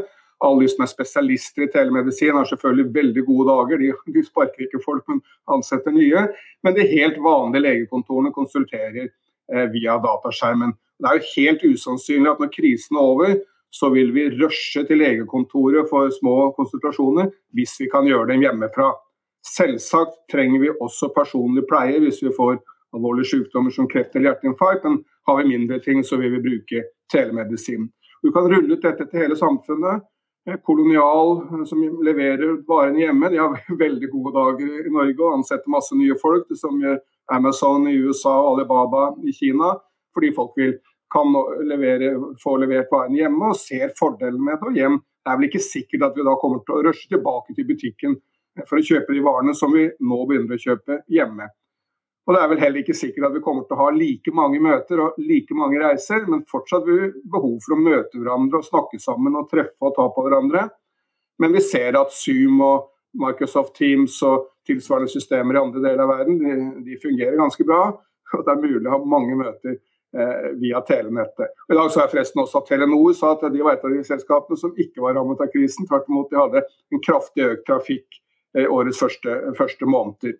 Alle 0.45 0.65
de 0.65 0.69
som 0.71 0.85
er 0.85 0.91
spesialister 0.91 1.65
i 1.65 1.69
telemedisin 1.73 2.37
har 2.37 2.47
selvfølgelig 2.49 2.93
veldig 2.95 3.25
gode 3.25 3.49
dager. 3.49 3.81
De, 3.81 4.13
de 4.13 4.23
sparker 4.25 4.67
ikke 4.67 4.83
folk, 4.85 5.03
men 5.09 5.23
ansetter 5.51 5.95
nye. 5.95 6.27
Men 6.63 6.77
de 6.77 6.85
helt 6.91 7.17
vanlige 7.23 7.65
legekontorene 7.65 8.33
konsulterer 8.35 9.09
via 9.73 9.97
dataskjermen. 10.01 10.73
Det 11.01 11.09
er 11.09 11.19
jo 11.19 11.31
helt 11.35 11.65
usannsynlig 11.75 12.31
at 12.31 12.39
når 12.41 12.53
krisen 12.53 12.97
er 12.97 13.09
over, 13.09 13.33
så 13.75 13.89
vil 13.91 14.13
vi 14.15 14.29
rushe 14.39 14.85
til 14.87 15.01
legekontoret 15.01 15.89
for 15.89 16.09
små 16.15 16.51
konsultasjoner 16.55 17.27
hvis 17.57 17.75
vi 17.81 17.89
kan 17.91 18.07
gjøre 18.07 18.29
dem 18.31 18.45
hjemmefra. 18.45 18.93
Selvsagt 19.45 20.15
trenger 20.31 20.63
vi 20.63 20.71
også 20.71 21.11
personlig 21.15 21.65
pleie 21.69 21.99
hvis 22.01 22.21
vi 22.23 22.31
får 22.37 22.61
alvorlige 22.95 23.33
sykdommer 23.33 23.75
som 23.75 23.89
kreft 23.91 24.15
eller 24.15 24.31
hjerteinfarkt, 24.31 24.87
men 24.87 25.01
har 25.27 25.37
vi 25.41 25.49
mindre 25.51 25.81
ting, 25.83 25.99
så 26.07 26.17
vil 26.21 26.31
vi 26.37 26.43
bruke 26.45 26.85
telemedisin. 27.11 27.89
Du 28.23 28.31
kan 28.31 28.47
rulle 28.47 28.77
ut 28.77 28.85
dette 28.85 29.05
til 29.09 29.25
hele 29.25 29.35
samfunnet. 29.37 30.05
Kolonial, 30.45 31.39
som 31.65 31.81
leverer 32.05 32.59
varene 32.67 33.01
hjemme, 33.01 33.29
de 33.33 33.39
har 33.41 33.55
veldig 33.85 34.09
gode 34.11 34.33
dager 34.35 34.85
i 34.85 34.93
Norge 34.93 35.17
og 35.23 35.39
ansetter 35.39 35.73
masse 35.73 35.97
nye 35.97 36.17
folk, 36.21 36.51
som 36.59 36.77
gjør 36.81 36.99
Amazon 37.33 37.87
i 37.89 37.95
USA 37.97 38.35
og 38.43 38.51
Alibaba 38.53 39.07
i 39.25 39.33
Kina 39.33 39.73
fordi 40.15 40.29
folk 40.31 40.53
vil, 40.55 40.77
kan 41.11 41.33
levere, 41.67 42.13
få 42.39 42.53
levert 42.61 42.87
varene 42.93 43.17
hjemme 43.19 43.49
og 43.51 43.57
ser 43.59 43.89
fordelen 43.97 44.39
med 44.45 44.55
det. 44.61 44.69
Og 44.69 44.77
hjem. 44.79 44.95
Det 45.25 45.31
er 45.31 45.39
vel 45.41 45.47
ikke 45.49 45.61
sikkert 45.65 46.05
at 46.07 46.15
vi 46.15 46.23
da 46.23 46.35
kommer 46.39 46.61
til 46.63 46.77
å 46.77 46.83
rushe 46.85 47.09
tilbake 47.11 47.55
til 47.57 47.67
butikken 47.67 48.15
for 48.63 48.79
å 48.79 48.85
kjøpe 48.85 49.11
de 49.11 49.23
varene 49.25 49.55
som 49.57 49.73
vi 49.75 49.89
nå 49.89 50.19
begynner 50.29 50.55
å 50.55 50.61
kjøpe 50.61 51.01
hjemme. 51.11 51.49
Og 52.25 52.33
Det 52.33 52.41
er 52.41 52.49
vel 52.49 52.61
heller 52.63 52.81
ikke 52.81 52.97
sikkert 52.97 53.27
at 53.27 53.35
vi 53.35 53.43
kommer 53.45 53.67
til 53.67 53.77
å 53.77 53.83
ha 53.83 53.91
like 53.93 54.33
mange 54.33 54.59
møter 54.63 55.01
og 55.03 55.19
like 55.21 55.53
mange 55.57 55.77
reiser, 55.81 56.25
men 56.25 56.41
fortsatt 56.49 56.87
vil 56.87 57.01
vi 57.03 57.09
behov 57.35 57.59
for 57.61 57.75
å 57.75 57.83
møte 57.83 58.17
hverandre 58.17 58.61
og 58.61 58.65
snakke 58.65 58.99
sammen 59.01 59.37
og 59.37 59.49
treffe 59.51 59.85
og 59.85 59.93
ta 59.97 60.07
på 60.09 60.25
hverandre. 60.25 60.65
Men 61.41 61.53
vi 61.53 61.61
ser 61.61 61.99
at 61.99 62.15
Zoom 62.15 62.63
og 62.65 62.89
Microsoft 63.21 63.75
Teams 63.77 64.17
og 64.25 64.49
tilsvarende 64.65 65.11
systemer 65.11 65.57
i 65.57 65.61
andre 65.61 65.83
deler 65.83 66.01
av 66.03 66.15
verden 66.15 66.41
de, 66.41 66.55
de 66.87 66.97
fungerer 67.03 67.37
ganske 67.37 67.67
bra. 67.67 67.83
og 68.33 68.47
Det 68.47 68.55
er 68.55 68.63
mulig 68.63 68.89
å 68.89 68.95
ha 68.95 69.03
mange 69.05 69.37
møter 69.37 69.77
Eh, 70.17 70.49
via 70.61 70.81
telenettet. 70.81 71.47
I 71.73 71.75
dag 71.75 71.89
så 71.91 71.99
jeg 71.99 72.11
forresten 72.13 72.39
også 72.39 72.61
at 72.61 72.69
Telenor 72.69 73.09
sa 73.17 73.33
at 73.33 73.41
de 73.51 73.63
var 73.65 73.75
et 73.75 73.81
av 73.83 73.91
de 73.91 74.03
selskapene 74.07 74.55
som 74.55 74.77
ikke 74.79 75.01
var 75.03 75.17
rammet 75.17 75.41
av 75.43 75.49
krisen. 75.51 75.83
Tvert 75.89 76.07
imot, 76.07 76.29
de 76.31 76.39
hadde 76.39 76.61
en 76.63 77.01
kraftig 77.03 77.43
økt 77.43 77.65
trafikk 77.67 78.19
eh, 78.55 78.63
årets 78.63 79.01
første, 79.03 79.33
første 79.59 79.89
måneder. 79.91 80.37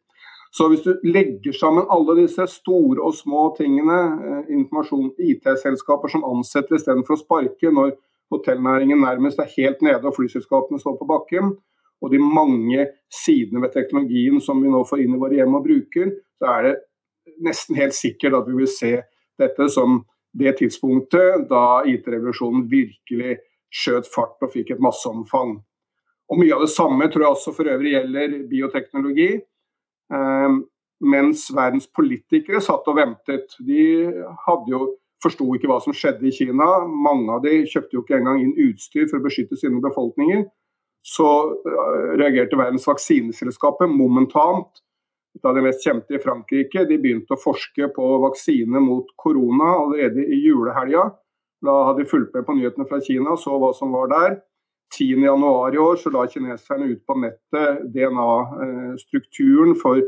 Så 0.55 0.69
hvis 0.71 0.85
du 0.85 0.93
legger 1.03 1.51
sammen 1.51 1.87
alle 1.91 2.15
disse 2.21 2.45
store 2.47 3.03
og 3.03 3.15
små 3.17 3.49
tingene, 3.57 3.97
eh, 4.23 4.51
informasjon, 4.55 5.11
IT-selskaper 5.19 6.11
som 6.13 6.23
ansetter 6.23 6.77
istedenfor 6.77 7.17
å 7.17 7.19
sparke 7.19 7.71
når 7.71 7.95
hotellnæringen 8.31 9.03
nærmest 9.03 9.39
er 9.39 9.51
helt 9.57 9.81
nede 9.83 10.07
og 10.07 10.15
flyselskapene 10.15 10.79
står 10.79 10.95
på 11.01 11.07
bakken, 11.09 11.57
og 12.01 12.11
de 12.11 12.19
mange 12.19 12.87
sidene 13.11 13.61
ved 13.63 13.73
teknologien 13.73 14.39
som 14.41 14.61
vi 14.63 14.71
nå 14.71 14.83
får 14.87 15.03
inn 15.03 15.15
i 15.15 15.19
våre 15.19 15.39
hjem 15.39 15.57
og 15.59 15.65
bruker, 15.65 16.11
så 16.39 16.51
er 16.53 16.67
det 16.67 16.75
nesten 17.43 17.75
helt 17.75 17.95
sikkert 17.97 18.37
at 18.39 18.47
vi 18.47 18.55
vil 18.61 18.69
se 18.69 18.93
dette 19.39 19.67
som 19.71 20.03
det 20.35 20.57
tidspunktet 20.59 21.47
da 21.49 21.83
IT-revolusjonen 21.87 22.67
virkelig 22.71 23.39
skjøt 23.75 24.07
fart 24.11 24.43
og 24.43 24.51
fikk 24.53 24.75
et 24.75 24.83
masseomfang. 24.83 25.57
Og 26.31 26.39
Mye 26.39 26.55
av 26.55 26.63
det 26.63 26.71
samme 26.73 27.07
tror 27.11 27.25
jeg 27.25 27.35
også 27.35 27.53
for 27.55 27.69
øvrig 27.69 27.93
gjelder 27.95 28.37
bioteknologi. 28.49 29.29
Eh, 30.13 30.59
mens 31.05 31.47
verdens 31.55 31.87
politikere 31.91 32.61
satt 32.63 32.87
og 32.87 32.99
ventet. 32.99 33.57
De 33.59 33.81
hadde 34.45 34.71
jo 34.71 34.85
forsto 35.23 35.47
ikke 35.55 35.69
hva 35.71 35.79
som 35.83 35.95
skjedde 35.95 36.27
i 36.29 36.33
Kina. 36.35 36.69
Mange 36.85 37.33
av 37.33 37.43
de 37.45 37.63
kjøpte 37.69 37.97
jo 37.97 38.03
ikke 38.05 38.19
engang 38.19 38.41
inn 38.43 38.55
utstyr 38.67 39.09
for 39.09 39.19
å 39.19 39.25
beskytte 39.25 39.59
sine 39.59 39.81
befolkninger. 39.83 40.45
Så 41.05 41.27
eh, 41.53 42.09
reagerte 42.17 42.59
verdens 42.59 42.87
vaksineselskaper 42.89 43.89
momentant. 43.91 44.81
Et 45.35 45.43
av 45.45 45.57
de 45.57 45.65
mest 45.65 45.83
kjente 45.83 46.15
i 46.15 46.21
Frankrike. 46.21 46.85
De 46.87 46.97
begynte 47.01 47.35
å 47.35 47.41
forske 47.41 47.89
på 47.95 48.09
vaksine 48.23 48.81
mot 48.81 49.09
korona 49.19 49.73
allerede 49.81 50.23
i 50.23 50.39
julehelga. 50.45 51.09
Da 51.65 51.75
hadde 51.89 52.03
de 52.03 52.09
fulgt 52.09 52.35
med 52.35 52.45
på 52.47 52.55
nyhetene 52.55 52.87
fra 52.87 53.01
Kina, 53.03 53.35
så 53.39 53.57
hva 53.59 53.71
som 53.75 53.93
var 53.95 54.11
der. 54.11 54.37
10.1 54.93 55.75
i 55.75 55.81
år 55.81 55.97
så 55.99 56.11
la 56.13 56.27
kineserne 56.29 56.91
ut 56.91 57.01
på 57.07 57.17
nettet 57.19 57.81
DNA-strukturen 57.95 59.73
eh, 59.73 59.81
for 59.81 60.03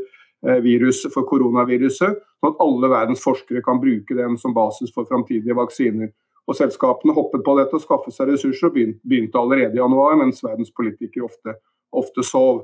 viruset, 0.62 1.10
for 1.10 1.26
koronaviruset, 1.26 2.20
sånn 2.38 2.52
at 2.52 2.60
alle 2.62 2.90
verdens 2.92 3.24
forskere 3.24 3.62
kan 3.66 3.80
bruke 3.82 4.14
den 4.14 4.36
som 4.38 4.54
basis 4.54 4.92
for 4.94 5.08
framtidige 5.08 5.56
vaksiner. 5.58 6.12
Og 6.48 6.56
Selskapene 6.56 7.12
hoppet 7.16 7.42
på 7.44 7.54
dette 7.58 7.76
og 7.76 7.82
skaffet 7.82 8.14
seg 8.16 8.30
ressurser 8.30 8.70
og 8.70 8.76
begynte 8.78 9.40
allerede 9.40 9.76
i 9.76 9.82
januar, 9.82 10.16
mens 10.16 10.40
verdens 10.44 10.72
politikere 10.72 11.26
ofte, 11.26 11.58
ofte 11.92 12.24
sov. 12.24 12.62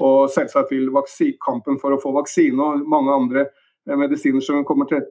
Og 0.00 0.30
Selvsagt 0.32 0.72
vil 0.72 0.88
kampen 1.44 1.80
for 1.82 1.92
å 1.92 2.00
få 2.00 2.14
vaksine 2.16 2.56
og 2.56 2.86
mange 2.88 3.12
andre 3.12 3.44
eh, 3.48 3.96
medisiner 3.96 4.40
som 4.40 4.64
kommer 4.64 4.88
til, 4.88 5.04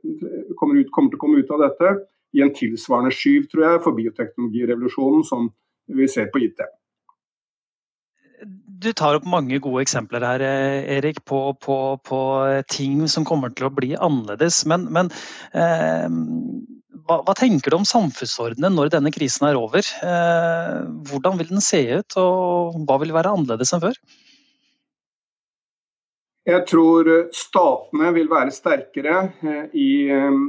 kommer, 0.58 0.80
ut, 0.80 0.90
kommer 0.96 1.12
til 1.12 1.20
å 1.20 1.24
komme 1.26 1.44
ut 1.44 1.54
av 1.54 1.68
dette, 1.68 1.98
i 2.38 2.44
en 2.46 2.54
tilsvarende 2.54 3.12
skyv, 3.14 3.48
tror 3.50 3.64
jeg, 3.66 3.82
for 3.82 3.98
bioteknologirevolusjonen 3.98 5.24
som 5.26 5.48
vi 5.98 6.08
ser 6.12 6.30
på 6.34 6.42
IT 6.46 6.62
du 8.80 8.92
tar 8.96 9.18
opp 9.18 9.28
mange 9.28 9.60
gode 9.64 9.84
eksempler 9.84 10.24
her, 10.24 10.44
eh, 10.46 10.98
Erik, 10.98 11.24
på, 11.28 11.40
på, 11.60 11.78
på 12.06 12.20
ting 12.72 13.04
som 13.12 13.28
kommer 13.28 13.52
til 13.52 13.68
å 13.68 13.74
bli 13.76 13.92
annerledes. 13.98 14.62
Men, 14.70 14.88
men 14.96 15.12
eh, 15.52 16.08
hva, 17.10 17.20
hva, 17.26 17.36
tenker 17.38 17.72
du 17.72 17.80
om 17.80 17.88
samfunnsordenen 17.88 18.76
når 18.78 18.94
denne 18.96 19.12
krisen 19.16 19.50
er 19.50 19.60
over? 19.60 19.84
Eh, 19.84 20.80
hvordan 21.10 21.40
vil 21.42 21.52
den 21.52 21.64
se 21.66 21.84
ut, 21.92 22.18
og 22.22 22.80
hva 22.88 23.00
vil 23.04 23.16
være 23.16 23.36
annerledes 23.36 23.74
enn 23.76 23.84
før? 23.84 24.00
Jeg 26.50 26.64
tror 26.66 27.10
statene 27.36 28.14
vil 28.16 28.30
være 28.32 28.54
sterkere 28.56 29.18
eh, 29.44 29.66
i 29.78 29.90
eh, 30.14 30.40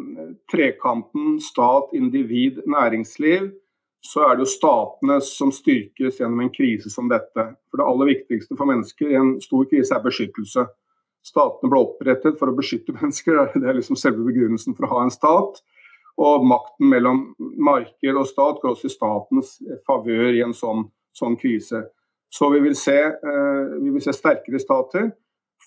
trekanten 0.53 1.41
stat, 1.45 1.91
individ, 1.99 2.63
næringsliv 2.71 3.51
så 4.01 4.25
er 4.25 4.37
det 4.37 4.47
jo 4.47 4.53
statene 4.55 5.19
som 5.25 5.51
styrkes 5.53 6.21
gjennom 6.21 6.41
en 6.45 6.53
krise 6.53 6.91
som 6.93 7.09
dette. 7.11 7.45
For 7.69 7.81
Det 7.81 7.87
aller 7.87 8.13
viktigste 8.15 8.57
for 8.57 8.71
mennesker 8.71 9.13
i 9.13 9.19
en 9.19 9.35
stor 9.45 9.67
krise 9.69 9.95
er 9.97 10.05
beskyttelse. 10.05 10.65
Statene 11.27 11.69
ble 11.69 11.83
opprettet 11.85 12.39
for 12.41 12.49
å 12.49 12.57
beskytte 12.57 12.97
mennesker, 13.01 13.43
det 13.55 13.69
er 13.69 13.77
liksom 13.77 13.99
selve 14.01 14.25
begrunnelsen 14.25 14.77
for 14.77 14.89
å 14.89 14.95
ha 14.95 15.05
en 15.05 15.15
stat. 15.15 15.61
Og 16.21 16.45
makten 16.49 16.91
mellom 16.91 17.23
marked 17.39 18.17
og 18.17 18.29
stat 18.29 18.61
går 18.61 18.75
også 18.75 18.89
i 18.89 18.97
statens 18.97 19.55
favør 19.87 20.35
i 20.35 20.43
en 20.45 20.57
sånn, 20.57 20.87
sånn 21.17 21.37
krise. 21.41 21.87
Så 22.31 22.51
vi 22.53 22.61
vil, 22.61 22.77
se, 22.77 22.97
eh, 22.97 23.73
vi 23.81 23.91
vil 23.91 24.03
se 24.05 24.15
sterkere 24.15 24.61
stater. 24.63 25.11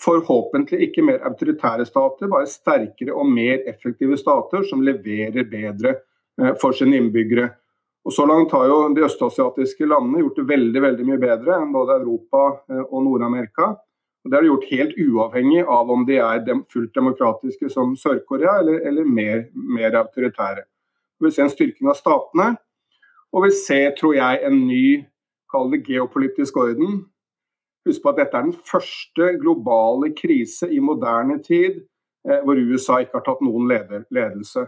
Forhåpentlig 0.04 0.88
ikke 0.88 1.04
mer 1.06 1.26
autoritære 1.28 1.86
stater, 1.86 2.30
bare 2.32 2.50
sterkere 2.50 3.14
og 3.14 3.30
mer 3.30 3.66
effektive 3.70 4.18
stater 4.18 4.64
som 4.66 4.82
leverer 4.82 5.46
bedre 5.50 5.98
eh, 6.40 6.54
for 6.62 6.74
sine 6.74 6.98
innbyggere. 6.98 7.52
Og 8.04 8.14
Så 8.14 8.26
langt 8.28 8.52
har 8.52 8.68
jo 8.68 8.90
de 8.96 9.06
østasiatiske 9.06 9.88
landene 9.88 10.26
gjort 10.26 10.42
det 10.42 10.48
veldig 10.50 10.82
veldig 10.84 11.06
mye 11.08 11.22
bedre 11.22 11.60
enn 11.62 11.72
både 11.72 12.02
Europa 12.02 12.44
eh, 12.70 12.84
og 12.84 13.06
Nord-Amerika. 13.06 13.70
Og 14.24 14.32
Det 14.32 14.36
har 14.36 14.44
de 14.44 14.52
gjort 14.52 14.70
helt 14.72 15.00
uavhengig 15.00 15.64
av 15.64 15.92
om 15.92 16.04
de 16.08 16.20
er 16.20 16.44
fullt 16.72 16.94
demokratiske 16.96 17.70
som 17.72 17.96
Sør-Korea 18.00 18.60
eller, 18.60 18.82
eller 18.88 19.08
mer, 19.08 19.48
mer, 19.54 19.96
autoritære. 20.04 20.66
Vi 21.24 21.32
ser 21.32 21.48
en 21.48 21.54
styrking 21.54 21.88
av 21.88 21.96
statene, 21.96 22.50
og 23.32 23.46
vi 23.46 23.52
ser, 23.56 23.94
tror 23.96 24.16
jeg, 24.16 24.40
en 24.44 24.60
ny 24.68 24.86
kall 25.52 25.72
det 25.72 25.84
geopolitisk 25.88 26.58
orden. 26.60 27.06
Husk 27.88 28.04
på 28.04 28.12
at 28.12 28.20
dette 28.20 28.38
er 28.38 28.48
den 28.48 28.56
første 28.72 29.34
globale 29.40 30.12
krise 30.16 30.68
i 30.72 30.80
moderne 30.84 31.40
tid 31.44 31.84
eh, 32.28 32.44
hvor 32.44 32.60
USA 32.60 33.00
ikke 33.00 33.20
har 33.20 33.28
tatt 33.28 33.44
noen 33.44 33.72
ledelse 33.72 34.68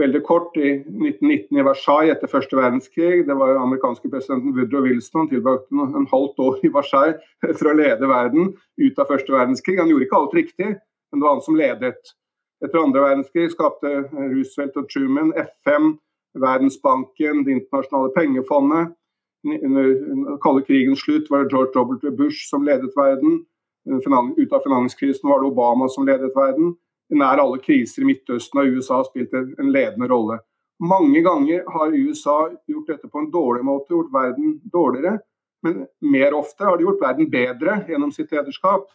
veldig 0.00 0.22
kort 0.24 0.56
i 0.56 0.70
1919 0.80 1.58
i 1.58 1.64
Versailles 1.66 2.14
etter 2.14 2.30
første 2.30 2.56
verdenskrig. 2.56 3.26
Det 3.28 3.36
var 3.36 3.52
jo 3.52 3.60
amerikanske 3.60 4.08
presidenten 4.12 4.54
Woodrow 4.56 4.86
Wilson. 4.86 5.24
Han 5.24 5.30
tilbrakte 5.32 5.84
en 5.84 6.08
halvt 6.12 6.40
år 6.46 6.62
i 6.64 6.72
Versailles 6.72 7.20
for 7.58 7.70
å 7.70 7.76
lede 7.76 8.08
verden 8.08 8.54
ut 8.80 9.02
av 9.02 9.10
første 9.10 9.34
verdenskrig. 9.34 9.78
Han 9.80 9.92
gjorde 9.92 10.08
ikke 10.08 10.20
alt 10.22 10.38
riktig, 10.38 10.70
men 10.72 11.20
det 11.20 11.26
var 11.26 11.36
han 11.36 11.44
som 11.44 11.60
ledet. 11.60 12.14
Etter 12.62 12.78
andre 12.78 13.04
verdenskrig 13.04 13.52
skapte 13.52 13.92
Roosevelt 14.14 14.76
og 14.78 14.88
Truman 14.88 15.32
FN, 15.58 15.96
Verdensbanken, 16.40 17.44
Det 17.44 17.58
internasjonale 17.58 18.12
pengefondet. 18.16 18.94
Under 19.42 19.88
den 19.98 20.38
kalde 20.38 20.62
krigens 20.64 21.02
slutt 21.02 21.26
var 21.28 21.42
det 21.42 21.50
George 21.50 21.74
W. 21.74 22.12
Bush 22.16 22.46
som 22.48 22.62
ledet 22.64 22.94
verden. 22.96 23.42
Ut 23.84 24.52
av 24.54 24.62
finanskrisen 24.62 25.28
var 25.28 25.42
det 25.42 25.50
Obama 25.50 25.88
som 25.90 26.06
ledet 26.06 26.30
verden 26.36 26.76
nær 27.18 27.42
alle 27.42 27.60
kriser 27.62 28.02
i 28.02 28.08
Midtøsten 28.08 28.60
har 28.60 28.70
USA 28.72 29.02
spilt 29.06 29.34
en 29.34 29.70
ledende 29.72 30.08
rolle. 30.10 30.38
Mange 30.82 31.20
ganger 31.22 31.62
har 31.70 31.94
USA 31.94 32.38
gjort 32.66 32.88
dette 32.90 33.08
på 33.08 33.20
en 33.20 33.30
dårlig 33.30 33.62
måte, 33.66 33.92
gjort 33.92 34.10
verden 34.14 34.56
dårligere. 34.72 35.18
Men 35.62 35.84
mer 36.00 36.34
ofte 36.34 36.66
har 36.66 36.78
de 36.78 36.86
gjort 36.88 37.02
verden 37.04 37.30
bedre 37.30 37.76
gjennom 37.86 38.10
sitt 38.14 38.32
lederskap. 38.34 38.88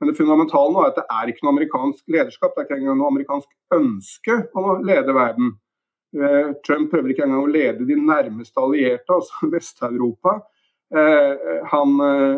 Men 0.00 0.10
det 0.10 0.16
fundamentale 0.16 0.72
nå 0.72 0.82
er 0.82 0.90
at 0.92 0.98
det 1.00 1.06
er 1.12 1.30
ikke 1.32 1.44
noe 1.44 1.54
amerikansk 1.54 2.12
lederskap, 2.12 2.54
det 2.54 2.62
er 2.62 2.68
ikke 2.68 2.78
engang 2.80 2.98
noe 3.00 3.12
amerikansk 3.12 3.76
ønske 3.76 4.38
om 4.56 4.68
å 4.72 4.76
lede 4.84 5.14
verden. 5.16 5.54
Eh, 6.16 6.50
Trump 6.66 6.90
prøver 6.92 7.12
ikke 7.12 7.24
engang 7.26 7.44
å 7.44 7.52
lede 7.52 7.88
de 7.88 7.96
nærmeste 8.00 8.62
allierte, 8.62 9.16
altså 9.16 9.48
Vest-Europa. 9.54 10.38
Eh, 10.94 11.46
han 11.72 11.96
eh, 12.06 12.36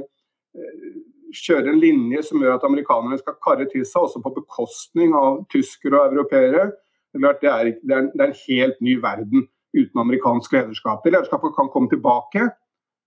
kjøre 1.34 1.72
en 1.72 1.80
linje 1.82 2.22
som 2.28 2.42
gjør 2.42 2.56
at 2.56 2.66
amerikanerne 2.66 3.18
skal 3.20 3.36
karre 3.44 3.66
til 3.70 3.84
seg, 3.86 4.04
også 4.04 4.22
på 4.24 4.34
bekostning 4.38 5.14
av 5.16 5.42
tyskere 5.52 6.00
og 6.00 6.14
europeere. 6.14 6.70
Det 7.16 7.24
er, 7.48 7.72
det 7.82 7.96
er, 7.96 8.08
en 8.28 8.40
helt 8.46 8.80
ny 8.84 8.98
verden 9.02 9.46
uten 9.76 10.00
amerikansk 10.00 10.52
lederskap. 10.52 11.02
Det 11.04 11.12
lederskapet 11.12 11.54
kan 11.56 11.70
komme 11.72 11.90
tilbake, 11.90 12.48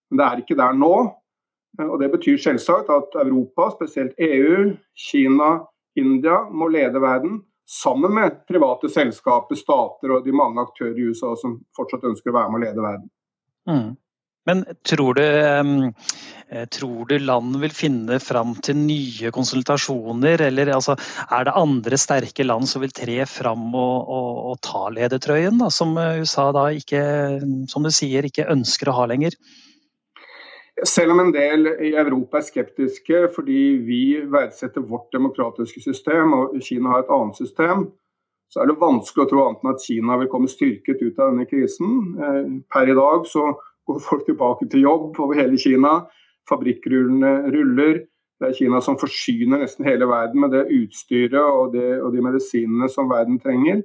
men 0.10 0.22
det 0.22 0.28
er 0.28 0.42
ikke 0.44 0.60
der 0.60 0.78
nå. 0.78 0.96
Og 1.82 2.00
Det 2.02 2.10
betyr 2.12 2.38
selvsagt 2.42 2.90
at 2.92 3.16
Europa, 3.22 3.70
spesielt 3.72 4.18
EU, 4.20 4.74
Kina, 4.98 5.62
India, 5.96 6.44
må 6.50 6.68
lede 6.68 7.02
verden 7.02 7.40
sammen 7.72 8.14
med 8.14 8.42
private 8.48 8.90
selskaper, 8.90 9.56
stater 9.56 10.12
og 10.12 10.26
de 10.26 10.34
mange 10.36 10.60
aktører 10.62 10.98
i 11.00 11.08
USA 11.08 11.32
som 11.40 11.62
fortsatt 11.76 12.04
ønsker 12.10 12.34
å 12.34 12.36
være 12.36 12.52
med 12.52 12.60
å 12.60 12.64
lede 12.66 12.84
verden. 12.84 13.10
Mm. 13.70 13.92
Men 14.50 14.64
tror 14.88 15.20
du, 15.20 15.24
eh, 15.24 16.66
tror 16.74 17.06
du 17.10 17.18
land 17.22 17.60
vil 17.62 17.74
finne 17.76 18.18
fram 18.20 18.56
til 18.66 18.80
nye 18.80 19.32
konsultasjoner, 19.34 20.42
eller 20.48 20.74
altså, 20.74 20.96
er 21.30 21.46
det 21.46 21.58
andre 21.62 22.00
sterke 22.02 22.46
land 22.48 22.70
som 22.70 22.82
vil 22.82 22.94
tre 22.96 23.20
fram 23.30 23.70
og, 23.70 24.10
og, 24.10 24.32
og 24.52 24.62
ta 24.66 24.88
ledertrøyen, 24.94 25.62
da, 25.62 25.70
som 25.70 25.94
USA 25.98 26.50
da 26.58 26.72
ikke, 26.74 27.04
som 27.70 27.86
du 27.86 27.94
sier, 27.94 28.26
ikke 28.26 28.50
ønsker 28.50 28.90
å 28.90 28.98
ha 29.02 29.10
lenger? 29.14 29.38
Selv 30.88 31.14
om 31.14 31.20
en 31.22 31.34
del 31.34 31.68
i 31.84 31.92
Europa 32.00 32.40
er 32.40 32.48
skeptiske 32.48 33.26
fordi 33.36 33.64
vi 33.86 34.04
verdsetter 34.26 34.82
vårt 34.82 35.12
demokratiske 35.14 35.84
system, 35.84 36.34
og 36.34 36.62
Kina 36.66 36.96
har 36.96 37.04
et 37.04 37.12
annet 37.14 37.38
system, 37.38 37.92
så 38.52 38.64
er 38.64 38.72
det 38.72 38.82
vanskelig 38.82 39.24
å 39.26 39.30
tro 39.30 39.44
annet 39.46 39.62
enn 39.62 39.76
at 39.76 39.84
Kina 39.86 40.18
vil 40.20 40.30
komme 40.32 40.50
styrket 40.52 41.04
ut 41.04 41.20
av 41.20 41.30
denne 41.32 41.46
krisen. 41.48 41.92
Eh, 42.18 42.48
per 42.72 42.90
i 42.90 42.96
dag 42.98 43.28
så 43.30 43.46
går 43.88 44.02
folk 44.04 44.26
tilbake 44.28 44.68
til 44.72 44.86
jobb 44.88 45.20
over 45.20 45.40
hele 45.40 45.60
Kina. 45.60 46.02
Fabrikkrullene 46.50 47.52
ruller. 47.54 48.04
Det 48.42 48.50
er 48.50 48.58
Kina 48.58 48.82
som 48.82 48.98
forsyner 48.98 49.62
nesten 49.62 49.86
hele 49.86 50.08
verden 50.10 50.42
med 50.42 50.54
det 50.56 50.66
utstyret 50.74 51.42
og, 51.42 51.76
det, 51.76 52.00
og 52.02 52.14
de 52.16 52.24
medisinene 52.26 52.90
som 52.90 53.10
verden 53.12 53.38
trenger. 53.42 53.84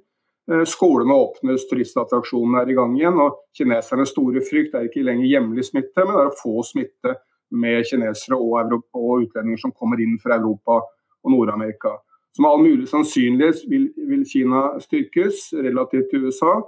Eh, 0.53 0.63
skolene 0.65 1.15
åpnes, 1.15 1.67
turistattraksjonene 1.69 2.63
er 2.63 2.71
i 2.71 2.77
gang 2.79 2.95
igjen. 2.97 3.21
og 3.21 3.43
Kinesernes 3.57 4.15
store 4.15 4.41
frykt 4.47 4.75
er 4.75 4.89
ikke 4.89 5.05
lenger 5.05 5.29
hjemlig 5.29 5.67
smitte, 5.69 6.05
men 6.05 6.15
det 6.15 6.23
er 6.23 6.33
å 6.33 6.39
få 6.41 6.63
smitte 6.65 7.17
med 7.51 7.85
kinesere 7.87 8.39
og, 8.39 8.79
og 8.95 9.27
utlendinger 9.27 9.61
som 9.61 9.75
kommer 9.75 10.01
inn 10.03 10.17
fra 10.23 10.39
Europa 10.39 10.81
og 10.81 11.35
Nord-Amerika. 11.35 11.97
Som 12.37 12.49
all 12.49 12.63
mulig 12.63 12.89
sannsynlighet 12.91 13.63
vil, 13.71 13.91
vil 14.09 14.25
Kina 14.29 14.69
styrkes 14.83 15.51
relativt 15.57 16.11
til 16.13 16.27
USA. 16.29 16.59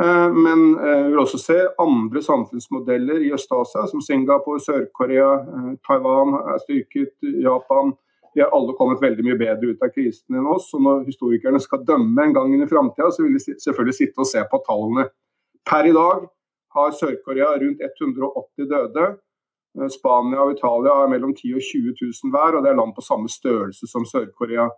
Eh, 0.00 0.32
men 0.32 0.78
eh, 0.78 1.04
vi 1.04 1.10
vil 1.10 1.22
også 1.22 1.38
se 1.40 1.58
andre 1.80 2.22
samfunnsmodeller 2.22 3.22
i 3.24 3.32
Øst-Asia, 3.32 3.86
som 3.90 4.00
Singapore, 4.04 4.60
Sør-Korea, 4.60 5.30
eh, 5.34 5.70
Taiwan 5.88 6.34
er 6.52 6.58
styrket, 6.64 7.14
Japan, 7.42 7.94
De 8.36 8.42
har 8.42 8.50
alle 8.52 8.74
kommet 8.76 9.00
veldig 9.00 9.24
mye 9.24 9.38
bedre 9.40 9.70
ut 9.72 9.80
av 9.80 9.88
krisen 9.94 10.36
enn 10.36 10.48
oss. 10.52 10.66
og 10.76 10.82
Når 10.84 11.06
historikerne 11.06 11.60
skal 11.60 11.86
dømme 11.88 12.20
en 12.20 12.34
gang 12.36 12.50
inn 12.52 12.66
i 12.66 12.68
framtida, 12.68 13.08
så 13.08 13.22
vil 13.24 13.32
de 13.32 13.54
selvfølgelig 13.64 13.94
sitte 13.96 14.20
og 14.20 14.28
se 14.28 14.42
på 14.50 14.60
tallene. 14.66 15.06
Per 15.64 15.88
i 15.88 15.94
dag 15.96 16.26
har 16.76 16.90
Sør-Korea 16.98 17.54
rundt 17.62 17.80
180 17.80 18.68
døde. 18.68 19.06
Eh, 19.80 19.88
Spania 19.88 20.44
og 20.44 20.52
Italia 20.52 20.98
har 21.00 21.08
mellom 21.08 21.32
10 21.34 21.54
og 21.56 21.64
20 21.64 21.94
000 22.02 22.34
hver, 22.34 22.56
og 22.56 22.64
det 22.64 22.70
er 22.70 22.76
land 22.80 22.92
på 22.96 23.06
samme 23.08 23.28
størrelse 23.28 23.88
som 23.88 24.04
Sør-Korea. 24.04 24.68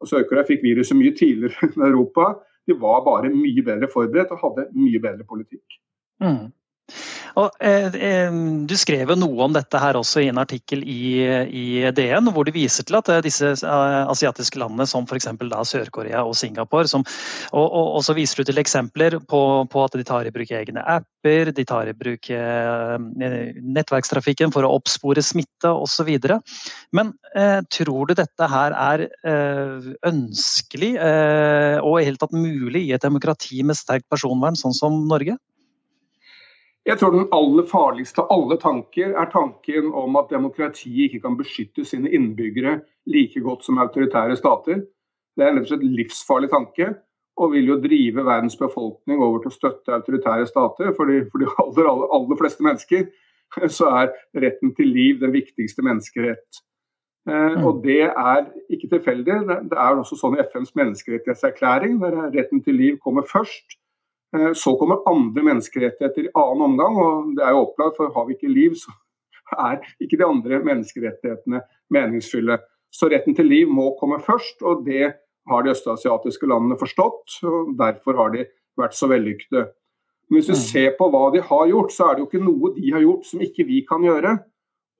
Og 0.00 0.08
Sør-Korea 0.10 0.44
fikk 0.44 0.60
viruset 0.68 0.98
mye 1.00 1.16
tidligere 1.16 1.56
enn 1.72 1.88
Europa. 1.88 2.34
De 2.66 2.74
var 2.80 3.02
bare 3.06 3.30
mye 3.30 3.62
bedre 3.66 3.88
forberedt 3.92 4.32
og 4.34 4.42
hadde 4.42 4.68
mye 4.74 5.00
bedre 5.02 5.26
politikk. 5.28 5.78
Mm. 6.22 6.50
Og, 7.36 7.50
eh, 7.60 7.92
eh, 8.08 8.32
du 8.68 8.74
skrev 8.78 9.10
jo 9.12 9.16
noe 9.18 9.44
om 9.44 9.52
dette 9.52 9.78
her 9.80 9.98
også 9.98 10.22
i 10.22 10.28
en 10.30 10.38
artikkel 10.40 10.84
i, 10.88 11.20
i 11.50 11.64
DN, 11.92 12.30
hvor 12.32 12.46
du 12.46 12.52
viser 12.54 12.86
til 12.86 12.96
at 12.96 13.10
eh, 13.12 13.22
disse 13.26 13.50
eh, 13.58 13.96
asiatiske 14.08 14.60
landene 14.60 14.86
som 14.88 15.04
f.eks. 15.04 15.28
Sør-Korea 15.68 16.22
og 16.24 16.36
Singapore 16.38 16.88
som, 16.88 17.04
og, 17.52 17.66
og, 17.66 17.88
og, 17.98 18.04
så 18.06 18.14
viser 18.16 18.40
du 18.40 18.48
til 18.48 18.62
eksempler 18.62 19.18
på, 19.28 19.40
på, 19.72 19.84
at 19.84 19.98
de 19.98 20.06
tar 20.06 20.28
i 20.28 20.32
bruk 20.32 20.52
egne 20.54 20.84
apper, 20.96 21.50
de 21.52 21.64
tar 21.68 21.90
i 21.90 21.96
bruk 21.96 22.30
nettverkstrafikken 23.76 24.54
for 24.54 24.64
å 24.64 24.72
oppspore 24.78 25.24
smitte 25.24 25.72
osv. 25.74 26.08
Men 26.96 27.12
eh, 27.34 27.60
tror 27.72 28.08
du 28.08 28.14
dette 28.16 28.48
her 28.52 28.76
er 28.76 29.04
ønskelig 30.06 30.94
og 30.96 31.98
i 31.98 32.06
hele 32.06 32.20
tatt 32.20 32.32
mulig 32.36 32.86
i 32.86 32.94
et 32.94 33.04
demokrati 33.04 33.60
med 33.66 33.76
sterkt 33.78 34.08
personvern, 34.12 34.56
sånn 34.58 34.76
som 34.76 35.02
Norge? 35.10 35.36
Jeg 36.86 37.00
tror 37.00 37.10
den 37.16 37.26
aller 37.34 37.66
farligste 37.66 38.22
av 38.22 38.30
alle 38.30 38.56
tanker 38.62 39.16
er 39.18 39.30
tanken 39.32 39.88
om 39.90 40.18
at 40.20 40.30
demokratiet 40.30 41.08
ikke 41.08 41.24
kan 41.24 41.38
beskytte 41.38 41.84
sine 41.84 42.12
innbyggere 42.14 42.78
like 43.10 43.40
godt 43.42 43.66
som 43.66 43.80
autoritære 43.82 44.36
stater. 44.38 44.84
Det 45.36 45.44
er 45.44 45.50
en 45.50 45.58
rett 45.58 45.66
og 45.66 45.72
slett 45.72 45.88
livsfarlig 45.98 46.50
tanke, 46.52 46.92
og 47.36 47.52
vil 47.52 47.72
jo 47.72 47.80
drive 47.82 48.24
verdens 48.24 48.56
befolkning 48.56 49.18
over 49.20 49.42
til 49.42 49.50
å 49.50 49.56
støtte 49.56 49.96
autoritære 49.98 50.46
stater. 50.48 50.92
For 50.96 51.10
de, 51.10 51.24
for 51.32 51.42
de 51.42 51.50
aller, 51.50 51.88
aller, 51.90 52.12
aller, 52.16 52.38
fleste 52.40 52.64
mennesker 52.64 53.08
så 53.78 53.90
er 54.02 54.14
retten 54.46 54.72
til 54.78 54.88
liv 54.94 55.18
den 55.20 55.34
viktigste 55.34 55.84
menneskerett. 55.86 56.62
Eh, 57.26 57.56
mm. 57.58 57.66
og 57.66 57.82
det 57.82 58.04
er 58.06 58.46
ikke 58.72 58.92
tilfeldig. 58.94 59.40
Det 59.72 59.80
er 59.88 59.98
også 59.98 60.18
sånn 60.20 60.38
i 60.38 60.44
FNs 60.46 60.72
menneskerettighetserklæring, 60.78 61.98
der 62.00 62.22
retten 62.30 62.62
til 62.62 62.78
liv 62.78 63.02
kommer 63.02 63.26
først. 63.26 63.76
Eh, 64.34 64.52
så 64.54 64.74
kommer 64.78 65.04
andre 65.08 65.44
menneskerettigheter 65.46 66.28
i 66.28 66.32
annen 66.34 66.64
omgang, 66.70 66.96
og 66.98 67.34
det 67.36 67.44
er 67.44 67.54
jo 67.54 67.66
opplagt, 67.66 67.98
for 67.98 68.14
har 68.14 68.26
vi 68.26 68.36
ikke 68.36 68.52
liv, 68.52 68.74
så 68.78 68.94
er 69.68 69.78
ikke 70.02 70.18
de 70.18 70.26
andre 70.26 70.62
menneskerettighetene 70.66 71.62
meningsfulle. 71.94 72.58
Så 72.90 73.10
retten 73.12 73.36
til 73.36 73.48
liv 73.50 73.70
må 73.70 73.92
komme 74.00 74.18
først, 74.22 74.62
og 74.62 74.84
det 74.86 75.14
har 75.46 75.62
de 75.62 75.72
østasiatiske 75.72 76.48
landene 76.48 76.78
forstått. 76.80 77.38
og 77.46 77.74
Derfor 77.78 78.16
har 78.18 78.32
de 78.34 78.46
vært 78.78 78.96
så 78.96 79.08
vellykkede. 79.10 79.66
Men 80.26 80.38
hvis 80.38 80.48
vi 80.50 80.56
mm. 80.56 80.62
ser 80.62 80.94
på 80.98 81.08
hva 81.12 81.28
de 81.34 81.42
har 81.44 81.66
gjort, 81.70 81.92
så 81.94 82.08
er 82.08 82.16
det 82.16 82.24
jo 82.24 82.28
ikke 82.30 82.42
noe 82.42 82.72
de 82.74 82.92
har 82.94 83.04
gjort 83.04 83.28
som 83.28 83.42
ikke 83.44 83.66
vi 83.68 83.82
kan 83.86 84.02
gjøre. 84.02 84.32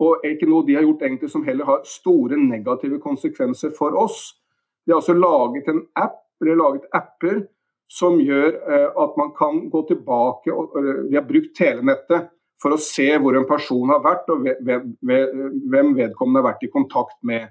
Og 0.07 0.27
ikke 0.29 0.49
noe 0.51 0.67
de 0.67 0.77
har 0.77 0.85
gjort 0.85 1.03
egentlig 1.03 1.33
som 1.33 1.45
heller 1.47 1.67
har 1.67 1.83
store 1.89 2.39
negative 2.39 3.01
konsekvenser 3.03 3.73
for 3.75 3.97
oss. 3.99 4.37
De 4.85 4.93
har 4.93 5.01
altså 5.01 5.17
laget 5.17 5.71
en 5.73 5.83
app, 5.99 6.21
eller 6.43 6.61
laget 6.61 6.87
apper 6.95 7.41
som 7.93 8.19
gjør 8.21 8.49
eh, 8.55 8.89
at 8.99 9.19
man 9.19 9.33
kan 9.37 9.67
gå 9.71 9.83
tilbake 9.89 10.53
og 10.55 10.75
Vi 11.11 11.15
har 11.15 11.27
brukt 11.27 11.55
telenettet 11.57 12.31
for 12.63 12.75
å 12.75 12.81
se 12.81 13.09
hvor 13.21 13.37
en 13.37 13.47
person 13.49 13.93
har 13.93 14.03
vært 14.05 14.31
og 14.33 14.43
hvem 14.43 15.93
vedkommende 15.97 16.41
har 16.41 16.49
vært 16.51 16.67
i 16.67 16.73
kontakt 16.73 17.19
med. 17.23 17.49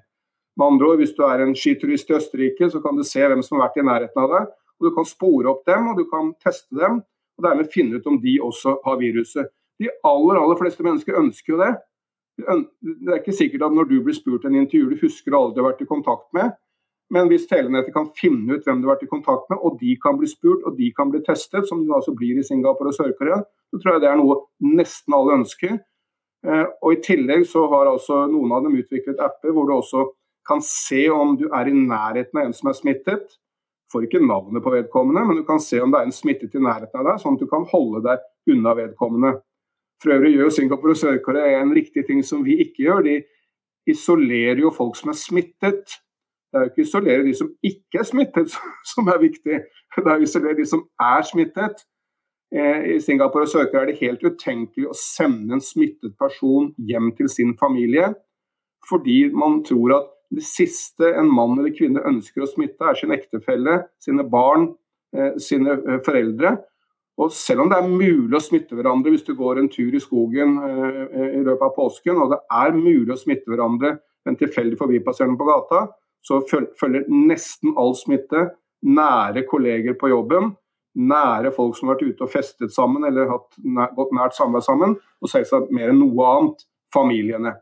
Med 0.55 0.65
andre 0.65 0.91
ord, 0.91 0.99
Hvis 0.99 1.15
du 1.15 1.23
er 1.27 1.43
en 1.43 1.55
skiturist 1.55 2.09
i 2.09 2.15
Østerrike, 2.17 2.69
så 2.71 2.81
kan 2.81 2.95
du 2.95 3.03
se 3.03 3.21
hvem 3.21 3.43
som 3.43 3.59
har 3.59 3.67
vært 3.67 3.81
i 3.83 3.87
nærheten 3.87 4.23
av 4.23 4.31
deg. 4.31 4.53
og 4.79 4.87
Du 4.89 4.95
kan 4.95 5.05
spore 5.05 5.51
opp 5.51 5.65
dem 5.65 5.89
og 5.91 5.97
du 5.97 6.05
kan 6.09 6.33
teste 6.43 6.75
dem, 6.75 7.03
og 7.37 7.43
dermed 7.43 7.71
finne 7.71 7.99
ut 7.99 8.07
om 8.07 8.19
de 8.21 8.39
også 8.41 8.79
har 8.85 8.97
viruset. 8.97 9.51
De 9.79 9.91
aller 10.03 10.39
aller 10.39 10.57
fleste 10.57 10.83
mennesker 10.83 11.19
ønsker 11.19 11.53
jo 11.53 11.59
det. 11.59 11.73
Det 12.37 13.11
er 13.11 13.19
ikke 13.21 13.35
sikkert 13.35 13.67
at 13.67 13.75
når 13.75 13.89
du 13.89 13.97
blir 14.03 14.15
spurt 14.15 14.43
i 14.43 14.47
en 14.47 14.61
intervju 14.63 14.89
du 14.91 15.03
husker 15.03 15.35
alle 15.35 15.53
du 15.53 15.61
har 15.61 15.71
vært 15.71 15.83
i 15.83 15.91
kontakt 15.91 16.27
med, 16.35 16.55
men 17.13 17.29
hvis 17.29 17.45
telenettet 17.49 17.93
kan 17.93 18.07
finne 18.17 18.55
ut 18.55 18.65
hvem 18.65 18.79
du 18.81 18.87
har 18.87 18.95
vært 18.95 19.05
i 19.05 19.11
kontakt 19.11 19.49
med, 19.51 19.59
og 19.61 19.77
de 19.81 19.93
kan 20.01 20.17
bli 20.17 20.29
spurt 20.29 20.65
og 20.65 20.77
de 20.79 20.89
kan 20.97 21.11
bli 21.13 21.21
testet, 21.25 21.67
som 21.69 21.83
det 21.85 21.93
altså 21.93 22.15
blir 22.17 22.39
i 22.39 22.45
Singapore 22.45 22.89
og 22.89 22.97
Sør-Korea, 22.97 23.43
så 23.69 23.81
tror 23.81 23.95
jeg 23.95 24.03
det 24.03 24.09
er 24.09 24.19
noe 24.21 24.39
nesten 24.65 25.15
alle 25.17 25.39
ønsker. 25.39 25.77
Eh, 26.45 26.65
og 26.81 26.93
I 26.93 27.01
tillegg 27.05 27.45
så 27.49 27.65
har 27.71 27.91
altså 27.91 28.25
noen 28.31 28.53
av 28.57 28.65
dem 28.65 28.77
utviklet 28.81 29.21
apper 29.21 29.53
hvor 29.53 29.69
du 29.69 29.75
også 29.77 30.05
kan 30.45 30.61
se 30.65 31.07
om 31.13 31.33
du 31.37 31.47
er 31.53 31.69
i 31.69 31.75
nærheten 31.77 32.39
av 32.39 32.47
en 32.47 32.55
som 32.57 32.69
er 32.69 32.77
smittet. 32.77 33.37
Får 33.93 34.07
ikke 34.07 34.21
navnet 34.25 34.65
på 34.65 34.73
vedkommende, 34.73 35.23
men 35.27 35.39
du 35.39 35.45
kan 35.45 35.61
se 35.61 35.77
om 35.81 35.93
det 35.93 36.01
er 36.01 36.09
en 36.09 36.15
smittet 36.15 36.57
i 36.57 36.61
nærheten 36.61 37.01
av 37.01 37.05
deg, 37.09 37.21
sånn 37.21 37.37
at 37.37 37.45
du 37.45 37.49
kan 37.49 37.65
holde 37.69 38.01
deg 38.05 38.53
unna 38.53 38.73
vedkommende. 38.77 39.35
For 40.01 40.17
øvrig 40.17 40.33
gjør 40.35 40.51
Singapore 40.53 40.93
og 40.93 40.99
Sør-Korea 40.99 41.61
en 41.61 41.73
riktig 41.73 42.05
ting 42.09 42.21
som 42.25 42.41
vi 42.45 42.57
ikke 42.65 42.87
gjør. 42.87 43.05
De 43.05 43.93
isolerer 43.93 44.61
jo 44.65 44.73
folk 44.73 44.97
som 44.99 45.13
er 45.13 45.19
smittet 45.21 45.99
det 46.55 46.61
er 46.61 46.67
jo 46.69 46.71
ikke 46.71 46.85
isolere 46.85 47.23
de 47.25 47.33
som 47.35 47.49
ikke 47.67 47.99
er 47.99 48.07
smittet 48.07 48.53
som 48.93 49.09
er 49.11 49.19
viktig, 49.19 49.57
det 49.97 50.07
er 50.07 50.15
å 50.15 50.23
isolere 50.23 50.55
de 50.55 50.65
som 50.69 50.85
er 51.03 51.25
smittet. 51.27 51.81
Eh, 52.55 52.95
I 52.95 52.99
Singapore 53.03 53.43
og 53.43 53.51
Sør-Korea 53.51 53.83
er 53.83 53.91
det 53.91 53.99
helt 53.99 54.23
utenkelig 54.23 54.87
å 54.87 54.95
sende 54.95 55.57
en 55.57 55.63
smittet 55.63 56.13
person 56.19 56.69
hjem 56.77 57.11
til 57.17 57.27
sin 57.31 57.51
familie, 57.59 58.13
fordi 58.87 59.25
man 59.35 59.59
tror 59.67 59.97
at 59.97 60.13
det 60.35 60.45
siste 60.47 61.09
en 61.19 61.27
mann 61.27 61.57
eller 61.57 61.75
kvinne 61.75 62.03
ønsker 62.07 62.45
å 62.45 62.49
smitte, 62.49 62.87
er 62.87 62.95
sin 62.99 63.11
ektefelle, 63.15 63.81
sine 63.99 64.23
barn, 64.31 64.69
eh, 65.15 65.35
sine 65.43 65.75
eh, 65.75 65.99
foreldre. 66.07 66.55
Og 67.19 67.35
selv 67.35 67.65
om 67.65 67.71
det 67.71 67.81
er 67.81 67.91
mulig 67.91 68.39
å 68.39 68.43
smitte 68.43 68.79
hverandre 68.79 69.11
hvis 69.11 69.27
du 69.27 69.35
går 69.35 69.59
en 69.59 69.69
tur 69.71 69.91
i 69.95 70.01
skogen 70.03 70.57
i 70.59 71.43
løpet 71.45 71.63
av 71.63 71.71
påsken, 71.77 72.17
og 72.19 72.33
det 72.33 72.41
er 72.51 72.75
mulig 72.75 73.13
å 73.13 73.15
smitte 73.15 73.47
hverandre 73.47 73.93
en 74.27 74.35
tilfeldig 74.35 74.75
forbipasserende 74.81 75.39
på 75.39 75.47
gata, 75.47 75.85
så 76.25 76.41
følger 76.49 77.05
nesten 77.09 77.75
all 77.77 77.93
smitte 77.97 78.47
nære 78.85 79.45
kolleger 79.49 79.97
på 79.99 80.09
jobben, 80.11 80.53
nære 80.95 81.51
folk 81.55 81.75
som 81.77 81.89
har 81.89 81.97
vært 81.97 82.15
ute 82.15 82.25
og 82.25 82.31
festet 82.31 82.73
sammen 82.73 83.05
eller 83.07 83.31
hatt 83.31 83.57
gått 83.97 84.13
nært 84.15 84.37
samvær 84.37 84.63
sammen, 84.65 84.95
og 85.21 85.31
selvsagt 85.31 85.73
mer 85.75 85.91
enn 85.91 86.01
noe 86.01 86.29
annet 86.31 86.65
familiene. 86.93 87.55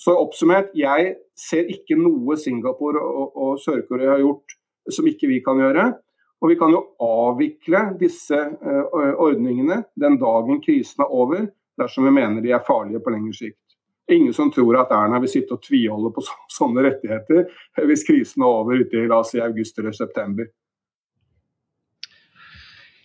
Så 0.00 0.16
oppsummert, 0.18 0.72
jeg 0.74 1.14
ser 1.38 1.68
ikke 1.70 1.96
noe 1.98 2.36
Singapore 2.40 3.02
og, 3.02 3.36
og 3.38 3.60
Sør-Korea 3.62 4.16
har 4.16 4.24
gjort 4.24 4.56
som 4.90 5.06
ikke 5.06 5.30
vi 5.30 5.38
kan 5.44 5.60
gjøre. 5.62 5.92
Og 6.42 6.50
vi 6.50 6.56
kan 6.58 6.72
jo 6.74 6.80
avvikle 7.02 7.84
disse 8.00 8.34
uh, 8.34 9.12
ordningene 9.22 9.84
den 9.94 10.18
dagen 10.18 10.58
krisen 10.64 11.04
er 11.04 11.12
over, 11.14 11.44
dersom 11.78 12.08
vi 12.08 12.14
mener 12.16 12.42
de 12.42 12.50
er 12.50 12.64
farlige 12.66 13.02
på 13.04 13.12
lengre 13.14 13.36
sikt. 13.36 13.61
Ingen 14.12 14.34
som 14.36 14.50
tror 14.52 14.76
at 14.80 14.92
Erna 14.92 15.20
vil 15.22 15.30
sitte 15.32 15.56
og 15.56 15.62
tviholde 15.64 16.12
på 16.12 16.24
sånne 16.52 16.84
rettigheter 16.84 17.46
hvis 17.88 18.04
krisen 18.04 18.44
er 18.44 18.50
over 18.50 18.82
ute 18.82 18.98
i 18.98 19.08
la 19.08 19.22
oss 19.22 19.32
si, 19.32 19.40
august 19.40 19.78
eller 19.80 19.94
september. 19.96 20.50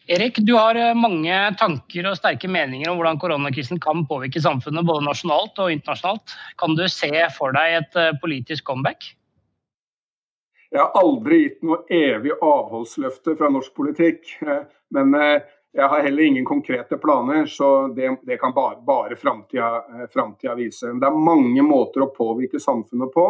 Erik, 0.08 0.38
du 0.40 0.54
har 0.56 0.78
eh, 0.80 0.96
mange 0.96 1.36
tanker 1.60 2.08
og 2.08 2.16
sterke 2.16 2.48
meninger 2.48 2.88
om 2.88 3.00
hvordan 3.00 3.20
koronakrisen 3.20 3.80
kan 3.84 4.06
påvirke 4.08 4.40
samfunnet 4.40 4.88
både 4.88 5.04
nasjonalt 5.04 5.60
og 5.60 5.72
internasjonalt. 5.74 6.36
Kan 6.62 6.78
du 6.80 6.86
se 6.92 7.12
for 7.36 7.56
deg 7.56 7.82
et 7.82 8.00
eh, 8.00 8.14
politisk 8.22 8.64
comeback? 8.70 9.10
Jeg 10.72 10.80
har 10.80 10.96
aldri 11.00 11.42
gitt 11.44 11.60
noe 11.68 11.84
evig 11.92 12.32
avholdsløfte 12.40 13.36
fra 13.40 13.52
norsk 13.52 13.76
politikk. 13.76 14.32
Eh, 14.48 14.64
men 14.96 15.12
jeg 15.78 15.90
har 15.92 16.04
heller 16.04 16.24
ingen 16.24 16.46
konkrete 16.46 16.98
planer, 16.98 17.46
så 17.46 17.88
det, 17.96 18.10
det 18.26 18.38
kan 18.42 18.54
bare, 18.54 18.80
bare 18.82 19.16
framtida 19.16 20.52
eh, 20.52 20.56
vise. 20.58 20.94
Det 20.94 21.06
er 21.06 21.20
mange 21.22 21.62
måter 21.62 22.02
å 22.02 22.14
påvirke 22.16 22.60
samfunnet 22.60 23.14
på. 23.14 23.26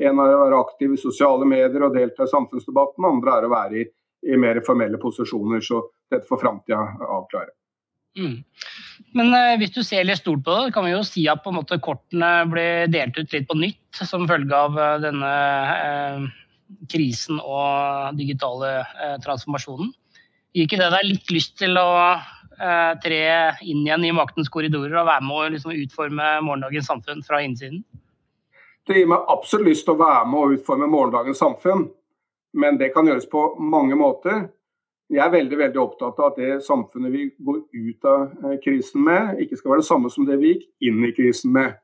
En 0.00 0.22
er 0.24 0.32
å 0.32 0.44
være 0.46 0.60
aktiv 0.64 0.94
i 0.94 1.00
sosiale 1.00 1.44
medier 1.44 1.84
og 1.84 1.92
delta 1.92 2.24
i 2.24 2.32
samfunnsdebatten, 2.32 3.04
andre 3.04 3.34
er 3.36 3.44
å 3.44 3.52
være 3.52 3.82
i, 3.82 3.84
i 4.32 4.40
mer 4.40 4.62
formelle 4.64 5.00
posisjoner. 5.02 5.60
Så 5.60 5.82
dette 6.08 6.24
får 6.30 6.40
framtida 6.40 6.80
avklare. 7.04 7.52
Mm. 8.16 8.40
Men 9.16 9.36
eh, 9.36 9.54
hvis 9.60 9.76
du 9.76 9.82
ser 9.84 10.08
litt 10.08 10.20
stort 10.20 10.44
på 10.46 10.56
det, 10.56 10.72
kan 10.72 10.88
vi 10.88 10.94
jo 10.94 11.04
si 11.04 11.26
at 11.28 11.44
på 11.44 11.52
en 11.52 11.60
måte 11.60 11.80
kortene 11.84 12.34
ble 12.48 12.86
delt 12.92 13.20
ut 13.20 13.36
litt 13.36 13.48
på 13.48 13.56
nytt 13.60 14.04
som 14.08 14.24
følge 14.28 14.56
av 14.56 14.80
eh, 14.80 15.00
denne 15.04 15.32
eh, 15.76 16.30
krisen 16.92 17.40
og 17.40 18.16
digitale 18.16 18.78
eh, 18.80 19.18
transformasjonen. 19.24 19.92
Gir 20.52 20.66
ikke 20.68 20.80
det 20.80 20.90
deg 20.92 21.08
litt 21.08 21.30
lyst 21.32 21.54
til 21.62 21.78
å 21.80 21.88
eh, 22.12 22.92
tre 23.00 23.20
inn 23.64 23.86
igjen 23.86 24.04
i 24.04 24.12
maktens 24.12 24.50
korridorer 24.52 24.98
og 25.00 25.08
være 25.08 25.24
med 25.24 25.36
å 25.38 25.50
liksom, 25.54 25.72
utforme 25.80 26.26
morgendagens 26.44 26.90
samfunn 26.90 27.22
fra 27.24 27.40
innsiden? 27.40 27.80
Det 28.84 28.98
gir 28.98 29.08
meg 29.08 29.30
absolutt 29.32 29.70
lyst 29.70 29.86
til 29.86 29.94
å 29.94 30.02
være 30.02 30.26
med 30.28 30.40
å 30.40 30.56
utforme 30.58 30.90
morgendagens 30.92 31.40
samfunn, 31.40 31.86
men 32.60 32.76
det 32.80 32.90
kan 32.92 33.08
gjøres 33.08 33.30
på 33.32 33.46
mange 33.64 33.96
måter. 33.96 34.50
Jeg 35.12 35.22
er 35.24 35.32
veldig 35.32 35.60
veldig 35.60 35.80
opptatt 35.80 36.20
av 36.20 36.32
at 36.32 36.40
det 36.40 36.58
samfunnet 36.66 37.14
vi 37.14 37.24
går 37.40 37.62
ut 37.72 38.10
av 38.12 38.50
eh, 38.50 38.58
krisen 38.60 39.06
med, 39.08 39.40
ikke 39.46 39.56
skal 39.56 39.72
være 39.72 39.84
det 39.86 39.88
samme 39.88 40.12
som 40.12 40.28
det 40.28 40.36
vi 40.42 40.52
gikk 40.52 40.68
inn 40.90 41.00
i 41.08 41.14
krisen 41.16 41.54
med. 41.56 41.78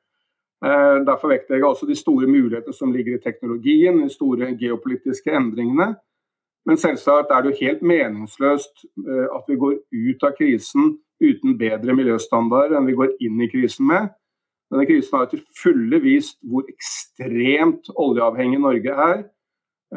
Derfor 0.59 1.31
vektlegger 1.31 1.62
jeg 1.62 1.70
også 1.70 1.87
de 1.87 1.94
store 1.94 2.26
mulighetene 2.26 2.74
som 2.74 2.90
ligger 2.90 3.14
i 3.14 3.20
teknologien, 3.22 4.00
de 4.02 4.09
store 4.11 4.48
geopolitiske 4.59 5.31
endringene. 5.31 5.92
Men 6.68 6.81
selvsagt 6.81 7.33
er 7.33 7.42
det 7.42 7.54
jo 7.54 7.64
helt 7.64 7.85
meningsløst 7.87 8.83
at 9.09 9.46
vi 9.48 9.57
går 9.57 9.78
ut 9.88 10.24
av 10.28 10.35
krisen 10.37 10.98
uten 11.18 11.57
bedre 11.59 11.94
miljøstandard 11.96 12.74
enn 12.76 12.87
vi 12.87 12.96
går 12.98 13.14
inn 13.24 13.40
i 13.40 13.48
krisen 13.48 13.88
med. 13.88 14.11
Denne 14.68 14.85
krisen 14.88 15.16
har 15.16 15.28
til 15.31 15.42
fulle 15.57 16.00
vist 16.04 16.37
hvor 16.44 16.66
ekstremt 16.68 17.88
oljeavhengig 17.96 18.61
Norge 18.61 18.92
er. 18.92 19.22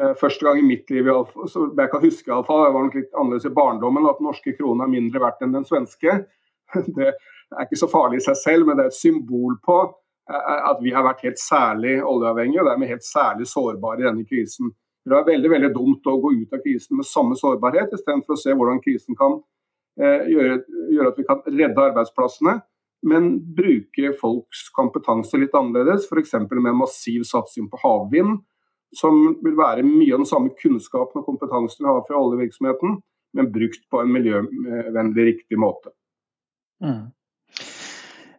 Eh, 0.00 0.14
første 0.20 0.46
gang 0.46 0.58
i 0.62 0.64
mitt 0.66 0.88
liv, 0.90 1.08
jeg 1.08 1.90
kan 1.92 2.04
huske 2.04 2.30
i 2.30 2.32
alle 2.32 2.46
fall, 2.46 2.64
jeg 2.64 2.74
var 2.76 2.86
nok 2.86 2.96
litt 2.96 3.18
annerledes 3.18 3.48
i 3.50 3.56
barndommen, 3.58 4.08
at 4.08 4.20
den 4.20 4.28
norske 4.30 4.54
krona 4.56 4.86
er 4.86 4.94
mindre 4.94 5.20
verdt 5.20 5.44
enn 5.44 5.58
den 5.58 5.68
svenske. 5.68 6.22
Det 6.96 7.10
er 7.60 7.66
ikke 7.66 7.82
så 7.82 7.90
farlig 7.92 8.22
i 8.22 8.24
seg 8.24 8.38
selv, 8.40 8.64
men 8.64 8.78
det 8.78 8.86
er 8.86 8.94
et 8.94 8.96
symbol 8.96 9.58
på 9.60 9.74
eh, 9.84 10.60
at 10.70 10.78
vi 10.80 10.94
har 10.94 11.04
vært 11.04 11.20
helt 11.26 11.42
særlig 11.42 11.98
oljeavhengige 12.00 12.62
og 12.62 12.70
dermed 12.70 12.88
helt 12.94 13.04
særlig 13.04 13.48
sårbare 13.50 14.00
i 14.00 14.06
denne 14.06 14.24
krisen. 14.24 14.72
Det 15.02 15.16
er 15.18 15.26
veldig 15.26 15.50
veldig 15.50 15.72
dumt 15.74 16.06
å 16.06 16.18
gå 16.22 16.34
ut 16.40 16.52
av 16.54 16.60
krisen 16.62 16.98
med 16.98 17.08
samme 17.08 17.34
sårbarhet, 17.38 17.94
istedenfor 17.96 18.36
å 18.36 18.42
se 18.42 18.54
hvordan 18.54 18.78
krisen 18.84 19.18
kan 19.18 19.40
eh, 19.98 20.28
gjøre, 20.30 20.60
gjøre 20.94 21.10
at 21.10 21.18
vi 21.18 21.26
kan 21.26 21.42
redde 21.48 21.88
arbeidsplassene 21.88 22.60
men 23.02 23.54
bruke 23.54 24.12
folks 24.20 24.68
kompetanse 24.74 25.38
litt 25.40 25.54
annerledes. 25.58 26.06
F.eks. 26.06 26.34
med 26.50 26.76
massiv 26.78 27.24
satsing 27.26 27.68
på 27.70 27.80
havvind, 27.82 28.38
som 28.96 29.18
vil 29.42 29.56
være 29.58 29.86
mye 29.86 30.12
av 30.14 30.22
den 30.22 30.28
samme 30.28 30.52
kunnskapen 30.58 31.22
og 31.22 31.26
kompetansen 31.26 31.82
vi 31.82 31.90
har 31.90 32.04
fra 32.06 32.20
oljevirksomheten, 32.20 33.00
men 33.32 33.50
brukt 33.52 33.82
på 33.90 34.02
en 34.02 34.12
miljøvennlig, 34.12 35.26
riktig 35.32 35.58
måte. 35.58 35.94
Mm. 36.84 37.10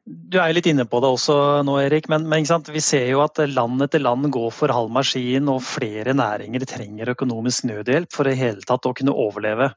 Du 0.03 0.35
er 0.35 0.49
jo 0.51 0.57
litt 0.57 0.67
inne 0.67 0.83
på 0.89 0.99
det 0.99 1.09
også 1.13 1.35
nå, 1.63 1.77
Erik, 1.85 2.09
men, 2.11 2.25
men 2.27 2.43
vi 2.43 2.81
ser 2.83 3.05
jo 3.07 3.21
at 3.23 3.39
land 3.47 3.85
etter 3.85 4.03
land 4.03 4.27
går 4.35 4.49
for 4.51 4.73
halv 4.75 4.91
maskin, 4.91 5.47
og 5.47 5.63
flere 5.63 6.11
næringer 6.17 6.65
trenger 6.67 7.13
økonomisk 7.13 7.69
nødhjelp 7.69 8.11
for 8.11 8.27
i 8.27 8.35
hele 8.35 8.65
tatt 8.67 8.83
å 8.89 8.91
kunne 8.97 9.15
overleve. 9.15 9.69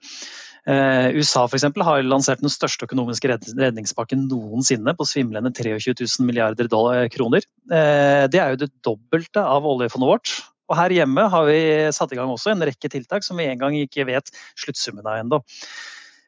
Eh, 0.67 1.15
USA 1.15 1.45
for 1.47 1.55
eksempel, 1.61 1.85
har 1.87 2.03
lansert 2.03 2.43
den 2.43 2.51
største 2.51 2.89
økonomiske 2.89 3.31
redningspakken 3.31 4.27
noensinne 4.27 4.97
på 4.99 5.07
svimlende 5.07 5.55
23 5.55 5.95
000 5.95 6.27
milliarder 6.27 6.67
dollar, 6.73 7.07
kroner. 7.15 7.47
Eh, 7.71 8.27
det 8.27 8.43
er 8.43 8.51
jo 8.51 8.65
det 8.65 8.73
dobbelte 8.83 9.47
av 9.47 9.69
oljefondet 9.71 10.11
vårt. 10.11 10.37
Og 10.67 10.75
her 10.75 10.91
hjemme 10.91 11.29
har 11.31 11.47
vi 11.47 11.61
satt 11.95 12.11
i 12.11 12.19
gang 12.19 12.33
også 12.33 12.51
en 12.51 12.67
rekke 12.67 12.91
tiltak 12.91 13.23
som 13.23 13.39
vi 13.39 13.47
engang 13.47 13.79
ikke 13.79 14.09
vet 14.09 14.35
sluttsummen 14.59 15.07
av 15.07 15.21
ennå. 15.21 15.39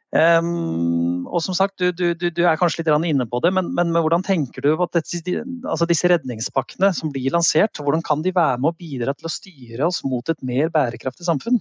Um, 0.08 1.26
og 1.28 1.42
som 1.44 1.52
sagt, 1.52 1.82
du, 1.82 1.90
du, 1.92 2.14
du, 2.16 2.40
er 2.48 2.56
kanskje 2.56 2.80
litt 2.80 3.08
inne 3.10 3.26
på 3.28 3.42
det, 3.44 3.50
men, 3.52 3.74
men, 3.76 3.90
hvordan 3.92 4.22
tenker 4.24 4.64
du 4.64 4.70
at 4.80 4.96
dette, 4.96 5.42
altså 5.68 5.84
disse 5.88 6.08
redningspakkene 6.08 6.94
som 6.96 7.12
blir 7.12 7.34
lansert, 7.34 7.76
hvordan 7.76 8.00
kan 8.06 8.24
de 8.24 8.32
være 8.32 8.56
med 8.62 8.70
å 8.70 8.78
bidra 8.78 9.12
til 9.12 9.28
å 9.28 9.32
styre 9.32 9.90
oss 9.90 10.00
mot 10.08 10.24
et 10.32 10.40
mer 10.40 10.72
bærekraftig 10.72 11.28
samfunn? 11.28 11.60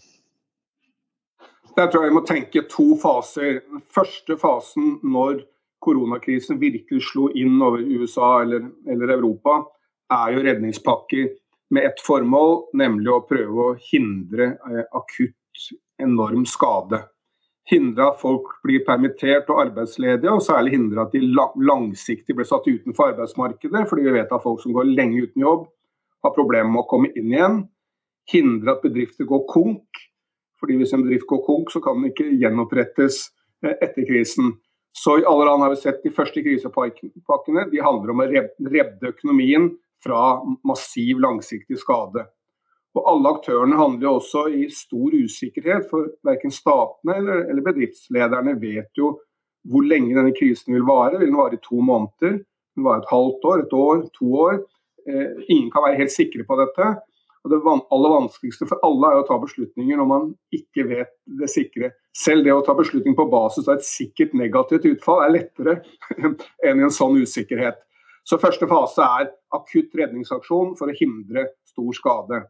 Jeg 1.77 1.91
tror 1.91 2.07
jeg 2.07 2.15
må 2.15 2.23
tenke 2.25 2.63
to 2.71 2.95
faser. 3.01 3.59
Den 3.67 3.83
første 3.93 4.39
fasen 4.39 4.95
når 5.03 5.43
koronakrisen 5.83 6.61
virkelig 6.61 7.03
slo 7.11 7.27
inn 7.37 7.59
over 7.61 7.83
USA 7.83 8.31
eller, 8.45 8.71
eller 8.87 9.11
Europa, 9.17 9.59
er 10.07 10.31
jo 10.33 10.47
redningspakker 10.47 11.27
med 11.75 11.83
ett 11.83 11.99
formål, 11.99 12.69
nemlig 12.79 13.11
å 13.11 13.25
prøve 13.27 13.67
å 13.67 13.77
hindre 13.91 14.53
eh, 14.55 14.83
akutt 14.95 15.67
enorm 15.99 16.47
skade. 16.47 17.03
Hindre 17.67 18.11
at 18.13 18.19
folk 18.21 18.53
blir 18.63 18.85
permittert 18.87 19.49
og 19.51 19.59
arbeidsledige, 19.65 20.31
og 20.31 20.43
særlig 20.43 20.77
hindre 20.77 21.03
at 21.03 21.15
de 21.15 21.19
langsiktig 21.67 22.35
blir 22.35 22.47
satt 22.47 22.67
utenfor 22.67 23.11
arbeidsmarkedet, 23.11 23.81
fordi 23.89 24.05
vi 24.05 24.13
vet 24.15 24.31
at 24.31 24.43
folk 24.43 24.61
som 24.63 24.75
går 24.75 24.87
lenge 24.87 25.25
uten 25.25 25.43
jobb, 25.43 25.65
har 26.23 26.35
problemer 26.35 26.71
med 26.71 26.85
å 26.85 26.89
komme 26.89 27.11
inn 27.11 27.33
igjen. 27.33 27.57
Hindre 28.31 28.75
at 28.75 28.85
bedrifter 28.85 29.27
går 29.27 29.43
konk, 29.51 30.05
fordi 30.57 30.77
Hvis 30.77 30.93
en 30.93 31.03
bedrift 31.05 31.27
går 31.29 31.43
konk, 31.45 31.71
så 31.71 31.79
kan 31.79 31.99
den 31.99 32.11
ikke 32.11 32.31
gjenopprettes 32.33 33.27
eh, 33.63 33.75
etter 33.77 34.07
krisen. 34.07 34.55
Så 34.89 35.19
I 35.19 35.25
alle 35.29 35.45
land 35.45 35.61
har 35.61 35.69
vi 35.69 35.75
sett 35.77 36.01
de 36.01 36.09
første 36.09 36.41
krisepakkene. 36.41 37.67
De 37.69 37.83
handler 37.83 38.13
om 38.13 38.23
å 38.23 38.25
redde 38.25 39.11
økonomien 39.11 39.69
fra 40.01 40.39
massiv, 40.65 41.19
langsiktig 41.21 41.77
skade. 41.77 42.25
Og 42.97 43.05
Alle 43.11 43.33
aktørene 43.35 43.77
handler 43.77 44.07
jo 44.07 44.13
også 44.17 44.47
i 44.49 44.67
stor 44.73 45.13
usikkerhet, 45.13 45.85
for 45.91 46.09
verken 46.25 46.53
statene 46.53 47.17
eller, 47.21 47.43
eller 47.51 47.65
bedriftslederne 47.65 48.55
vet 48.61 48.89
jo 48.97 49.17
hvor 49.67 49.83
lenge 49.83 50.15
denne 50.15 50.33
krisen 50.35 50.73
vil 50.73 50.85
vare. 50.87 51.17
Vil 51.19 51.29
den 51.29 51.37
vare 51.37 51.57
i 51.57 51.63
to 51.63 51.81
måneder? 51.83 52.39
Vil 52.39 52.81
den 52.81 52.87
vare 52.87 53.03
et 53.03 53.11
halvt 53.11 53.47
år, 53.51 53.63
et 53.65 53.75
år, 53.75 54.01
to 54.15 54.31
år? 54.47 54.61
Eh, 55.07 55.43
ingen 55.47 55.69
kan 55.73 55.85
være 55.85 55.99
helt 56.01 56.13
sikre 56.13 56.45
på 56.47 56.57
dette. 56.61 56.89
Og 57.43 57.51
Det 57.51 57.61
aller 57.63 58.11
vanskeligste 58.11 58.67
for 58.67 58.81
alle 58.83 59.11
er 59.11 59.21
å 59.21 59.27
ta 59.27 59.37
beslutninger 59.39 59.99
når 59.99 60.07
man 60.09 60.31
ikke 60.51 60.83
vet 60.89 61.13
det 61.39 61.47
sikre. 61.51 61.93
Selv 62.11 62.43
det 62.43 62.51
å 62.51 62.63
ta 62.65 62.75
beslutning 62.75 63.15
på 63.15 63.27
basis 63.31 63.67
av 63.69 63.77
et 63.77 63.87
sikkert 63.87 64.33
negativt 64.35 64.87
utfall 64.89 65.23
er 65.23 65.35
lettere 65.35 65.77
enn 66.65 66.81
i 66.81 66.87
en 66.87 66.93
sånn 66.93 67.19
usikkerhet. 67.21 67.79
Så 68.27 68.39
Første 68.41 68.67
fase 68.67 69.05
er 69.21 69.29
akutt 69.55 69.95
redningsaksjon 69.95 70.73
for 70.75 70.91
å 70.91 70.97
hindre 70.97 71.45
stor 71.69 71.93
skade. 71.95 72.41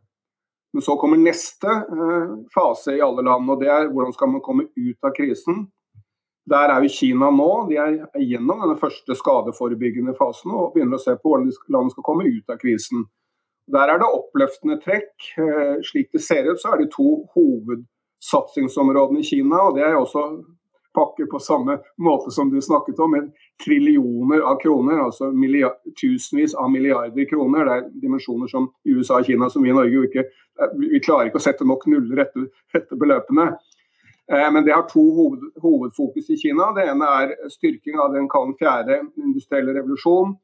Men 0.78 0.82
så 0.82 0.96
kommer 0.98 1.18
neste 1.18 1.68
eh, 1.68 2.34
fase 2.54 2.94
i 2.96 3.02
alle 3.02 3.24
land, 3.26 3.50
og 3.50 3.64
det 3.64 3.70
er 3.74 3.88
hvordan 3.90 4.14
skal 4.14 4.30
man 4.30 4.44
komme 4.46 4.68
ut 4.70 5.08
av 5.08 5.16
krisen. 5.18 5.64
Der 6.54 6.70
er 6.70 6.86
jo 6.86 6.92
Kina 6.94 7.32
nå. 7.34 7.48
De 7.72 7.80
er 7.82 7.96
gjennom 8.22 8.62
denne 8.62 8.76
første 8.78 9.16
skadeforebyggende 9.18 10.14
fasen 10.20 10.54
og 10.54 10.76
begynner 10.76 11.00
å 11.00 11.02
se 11.02 11.16
på 11.18 11.32
hvordan 11.32 11.50
landet 11.74 11.96
skal 11.96 12.06
komme 12.06 12.30
ut 12.30 12.54
av 12.54 12.62
krisen. 12.62 13.08
Der 13.74 13.90
er 13.90 13.98
det 13.98 14.12
oppløftende 14.20 14.78
trekk. 14.84 15.10
Eh, 15.42 15.74
slik 15.90 16.14
det 16.14 16.22
ser 16.28 16.46
ut, 16.52 16.62
så 16.62 16.76
er 16.76 16.84
det 16.84 16.92
to 16.94 17.26
hovedsatsingsområdene 17.34 19.26
i 19.26 19.30
Kina. 19.34 19.64
og 19.72 19.82
Det 19.82 19.88
er 19.88 19.98
også 19.98 20.28
pakker 20.94 21.26
på 21.34 21.42
samme 21.42 21.80
måte 21.98 22.30
som 22.38 22.54
du 22.54 22.62
snakket 22.62 23.02
om, 23.02 23.18
med 23.18 23.34
trillioner 23.64 24.40
av 24.40 24.60
kroner. 24.62 25.00
Altså 25.06 25.32
tusenvis 26.02 26.56
av 26.56 26.72
milliarder 26.72 27.30
kroner. 27.30 27.66
Det 27.66 27.78
er 27.78 27.88
dimensjoner 28.04 28.52
som 28.52 28.70
USA 28.86 29.22
og 29.22 29.30
Kina 29.30 29.50
som 29.50 29.64
vi 29.66 29.72
i 29.74 29.78
Norge 29.78 30.06
ikke 30.10 30.26
eh, 30.26 30.76
Vi 30.80 31.02
klarer 31.04 31.30
ikke 31.30 31.42
å 31.42 31.48
sette 31.48 31.68
nok 31.68 31.88
nuller 31.92 32.26
etter, 32.26 32.50
etter 32.76 33.00
beløpene. 33.00 33.52
Eh, 34.32 34.50
men 34.52 34.66
det 34.66 34.76
har 34.76 34.88
to 34.90 35.04
hoved, 35.16 35.46
hovedfokus 35.64 36.30
i 36.30 36.40
Kina. 36.42 36.72
Det 36.76 36.90
ene 36.92 37.14
er 37.22 37.38
styrking 37.54 38.00
av 38.04 38.14
den 38.14 38.28
fjerde 38.60 39.02
industrielle 39.16 39.78
revolusjon 39.78 40.36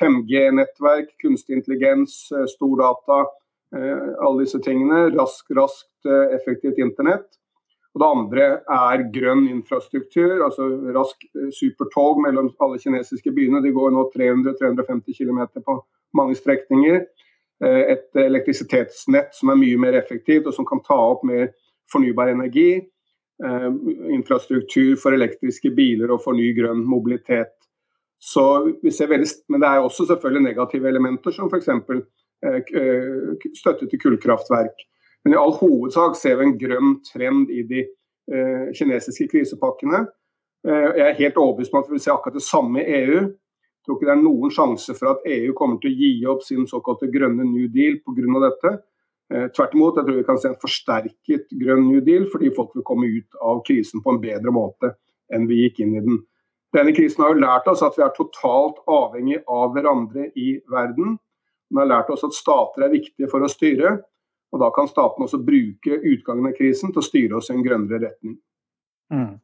5G-nettverk, 0.00 1.10
kunstig 1.20 1.56
intelligens, 1.56 2.32
eh, 2.32 2.46
stordata, 2.48 3.26
eh, 3.76 4.14
alle 4.20 4.44
disse 4.44 4.58
tingene. 4.58 5.10
Raskt, 5.10 5.50
raskt, 5.50 6.06
effektivt 6.32 6.78
internett. 6.78 7.26
Og 7.96 8.02
Det 8.02 8.08
andre 8.12 8.46
er 8.76 9.04
grønn 9.08 9.46
infrastruktur, 9.48 10.42
altså 10.44 10.66
rask 10.92 11.22
supertog 11.56 12.20
mellom 12.20 12.50
alle 12.60 12.80
kinesiske 12.82 13.32
byene. 13.32 13.62
De 13.64 13.72
går 13.72 13.94
nå 13.94 14.02
300-350 14.12 15.16
km 15.16 15.40
på 15.64 15.78
mange 16.16 16.36
strekninger. 16.36 17.06
Et 17.64 18.20
elektrisitetsnett 18.20 19.32
som 19.32 19.48
er 19.48 19.56
mye 19.62 19.80
mer 19.80 19.96
effektivt 19.96 20.50
og 20.50 20.52
som 20.52 20.68
kan 20.68 20.84
ta 20.84 20.98
opp 21.14 21.24
mer 21.24 21.48
fornybar 21.88 22.34
energi. 22.34 22.82
Infrastruktur 24.12 24.92
for 25.00 25.16
elektriske 25.16 25.72
biler 25.72 26.12
og 26.12 26.20
for 26.26 26.36
ny 26.36 26.50
grønn 26.58 26.84
mobilitet. 26.84 27.56
Så 28.20 28.72
vi 28.82 28.92
ser 28.92 29.08
veldig, 29.08 29.28
men 29.48 29.62
det 29.62 29.68
er 29.70 29.84
også 29.84 30.06
selvfølgelig 30.08 30.50
negative 30.50 30.88
elementer, 30.88 31.32
som 31.32 31.48
f.eks. 31.52 31.72
Eh, 32.44 32.60
eh, 32.80 33.48
støtte 33.56 33.88
til 33.88 34.00
kullkraftverk. 34.02 34.84
Men 35.26 35.34
i 35.34 35.38
all 35.42 35.56
hovedsak 35.58 36.14
ser 36.14 36.36
vi 36.38 36.44
en 36.46 36.58
grønn 36.60 36.92
trend 37.02 37.48
i 37.50 37.64
de 37.66 37.80
eh, 37.82 38.68
kinesiske 38.78 39.26
krisepakkene. 39.32 40.04
Eh, 40.62 40.84
jeg 41.00 41.02
er 41.02 41.18
helt 41.18 41.40
overbevist 41.42 41.74
om 41.74 41.80
at 41.80 41.90
vi 41.90 41.96
vil 41.96 42.04
se 42.04 42.12
akkurat 42.14 42.38
det 42.38 42.44
samme 42.46 42.78
i 42.78 43.00
EU. 43.00 43.24
Jeg 43.26 43.82
tror 43.82 43.98
ikke 43.98 44.06
det 44.06 44.14
er 44.14 44.22
noen 44.22 44.54
sjanse 44.54 44.94
for 44.94 45.16
at 45.16 45.26
EU 45.34 45.50
kommer 45.58 45.82
til 45.82 45.90
å 45.90 45.98
gi 45.98 46.12
opp 46.30 46.46
sin 46.46 46.70
såkalte 46.70 47.10
grønne 47.10 47.42
new 47.42 47.66
deal 47.74 47.98
pga. 48.06 48.38
dette. 48.46 48.74
Eh, 49.34 49.50
tvert 49.50 49.74
imot, 49.74 49.98
jeg 49.98 50.06
tror 50.06 50.20
vi 50.20 50.24
kan 50.30 50.38
se 50.38 50.52
en 50.52 50.60
forsterket 50.62 51.50
grønn 51.58 51.88
new 51.90 52.00
deal, 52.06 52.30
fordi 52.30 52.54
folk 52.54 52.78
vil 52.78 52.86
komme 52.86 53.10
ut 53.10 53.42
av 53.42 53.66
krisen 53.66 54.06
på 54.06 54.14
en 54.14 54.22
bedre 54.22 54.54
måte 54.54 54.94
enn 55.34 55.50
vi 55.50 55.64
gikk 55.64 55.82
inn 55.82 55.98
i 55.98 56.06
den. 56.06 56.22
Denne 56.70 56.94
krisen 56.94 57.24
har 57.24 57.34
jo 57.34 57.42
lært 57.42 57.66
oss 57.66 57.82
at 57.82 57.98
vi 57.98 58.06
er 58.06 58.14
totalt 58.14 58.78
avhengig 58.86 59.42
av 59.50 59.74
hverandre 59.74 60.30
i 60.38 60.60
verden. 60.70 61.16
Den 61.66 61.82
har 61.82 61.90
lært 61.90 62.14
oss 62.14 62.22
at 62.22 62.36
stater 62.36 62.86
er 62.86 62.94
viktige 62.94 63.26
for 63.32 63.42
å 63.42 63.50
styre, 63.50 63.96
og 64.56 64.62
da 64.64 64.72
kan 64.74 64.88
statene 64.88 65.28
også 65.28 65.42
bruke 65.44 66.00
utgangen 66.00 66.48
av 66.48 66.56
krisen 66.56 66.94
til 66.94 67.02
å 67.02 67.04
styre 67.04 67.36
oss 67.40 67.50
i 67.52 67.56
en 67.56 67.66
grønnere 67.66 68.08
retning. 68.08 68.38
Mm. 69.12 69.34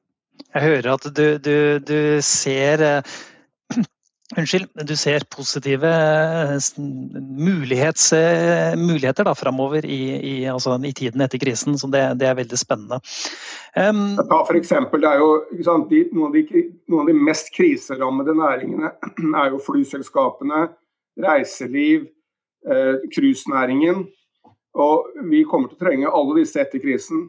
Jeg 0.53 0.65
hører 0.65 0.89
at 0.95 1.05
du, 1.17 1.27
du, 1.41 1.57
du 1.85 2.21
ser 2.25 2.83
eh, 2.85 3.13
Unnskyld, 4.39 4.71
du 4.89 4.95
ser 4.97 5.25
positive 5.29 5.89
eh, 5.89 6.55
eh, 6.57 8.77
muligheter 8.81 9.29
da, 9.29 9.35
framover 9.37 9.85
i, 9.85 10.01
i, 10.17 10.33
altså, 10.49 10.79
i, 10.81 10.93
tiden 10.97 11.21
etter 11.25 11.41
krisen, 11.41 11.77
så 11.79 11.91
det, 11.93 12.03
det 12.21 12.31
er 12.31 12.39
veldig 12.41 12.61
spennende. 12.61 13.01
Um, 13.77 14.17
Ta 14.17 14.41
for 14.49 14.57
eksempel, 14.57 15.05
det 15.05 15.13
er 15.13 15.21
jo, 15.21 15.29
sant, 15.69 15.93
de, 15.93 16.07
noen, 16.17 16.31
av 16.31 16.39
de, 16.39 16.65
noen, 16.89 17.05
av 17.05 17.13
de, 17.13 17.19
mest 17.29 17.53
kriserammede 17.53 18.33
næringene 18.41 18.95
er 19.45 19.53
jo 19.53 19.61
flyselskapene, 19.69 20.65
reiseliv, 21.21 22.09
cruisenæringen. 22.63 24.05
Og 24.81 25.13
vi 25.29 25.45
kommer 25.45 25.69
til 25.69 25.79
å 25.79 25.85
trenge 25.85 26.13
alle 26.13 26.41
disse 26.41 26.61
etter 26.63 26.81
krisen. 26.83 27.27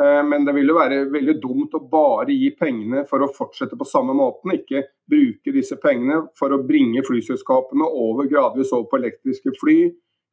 Eh, 0.00 0.22
men 0.24 0.44
det 0.46 0.54
vil 0.56 0.70
jo 0.70 0.78
være 0.78 1.02
veldig 1.12 1.36
dumt 1.42 1.74
å 1.76 1.82
bare 1.90 2.32
gi 2.32 2.52
pengene 2.56 3.02
for 3.08 3.24
å 3.24 3.32
fortsette 3.34 3.78
på 3.78 3.88
samme 3.88 4.14
måten. 4.16 4.54
Ikke 4.54 4.86
bruke 5.10 5.54
disse 5.54 5.76
pengene 5.82 6.22
for 6.38 6.54
å 6.54 6.62
bringe 6.64 7.04
flyselskapene 7.06 7.88
over 7.88 8.30
gradvis 8.30 8.72
over 8.76 8.88
på 8.92 9.00
elektriske 9.02 9.52
fly, 9.60 9.80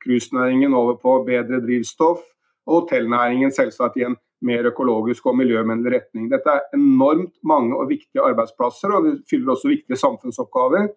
cruisenæringen 0.03 0.75
over 0.77 0.99
på 1.01 1.17
bedre 1.27 1.59
drivstoff, 1.65 2.23
og 2.67 2.83
hotellnæringen 2.83 3.51
selvsagt 3.55 3.97
i 3.97 4.05
en 4.07 4.17
mer 4.45 4.67
økologisk 4.69 5.25
og 5.31 5.39
miljøvennlig 5.39 5.95
retning. 5.95 6.27
Dette 6.29 6.53
er 6.53 6.75
enormt 6.77 7.33
mange 7.47 7.73
og 7.75 7.89
viktige 7.89 8.21
arbeidsplasser, 8.21 8.93
og 8.93 9.07
det 9.07 9.13
fyller 9.31 9.55
også 9.55 9.71
viktige 9.71 9.97
samfunnsoppgaver. 9.97 10.91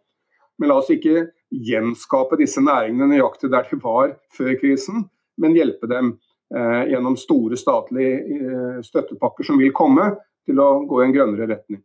Men 0.61 0.69
la 0.69 0.77
oss 0.83 0.91
ikke 0.93 1.31
gjenskape 1.51 2.37
disse 2.37 2.61
næringene 2.61 3.09
nøyaktig 3.15 3.49
der 3.55 3.65
de 3.71 3.79
var 3.81 4.13
før 4.37 4.53
krisen, 4.61 5.07
men 5.41 5.57
hjelpe 5.57 5.89
dem 5.91 6.15
Eh, 6.57 6.89
gjennom 6.91 7.15
store 7.17 7.55
statlige 7.57 8.17
eh, 8.19 8.81
støttepakker 8.83 9.47
som 9.47 9.61
vil 9.61 9.71
komme, 9.75 10.09
til 10.49 10.59
å 10.59 10.81
gå 10.89 10.99
i 10.99 11.05
en 11.07 11.13
grønnere 11.15 11.47
retning. 11.53 11.79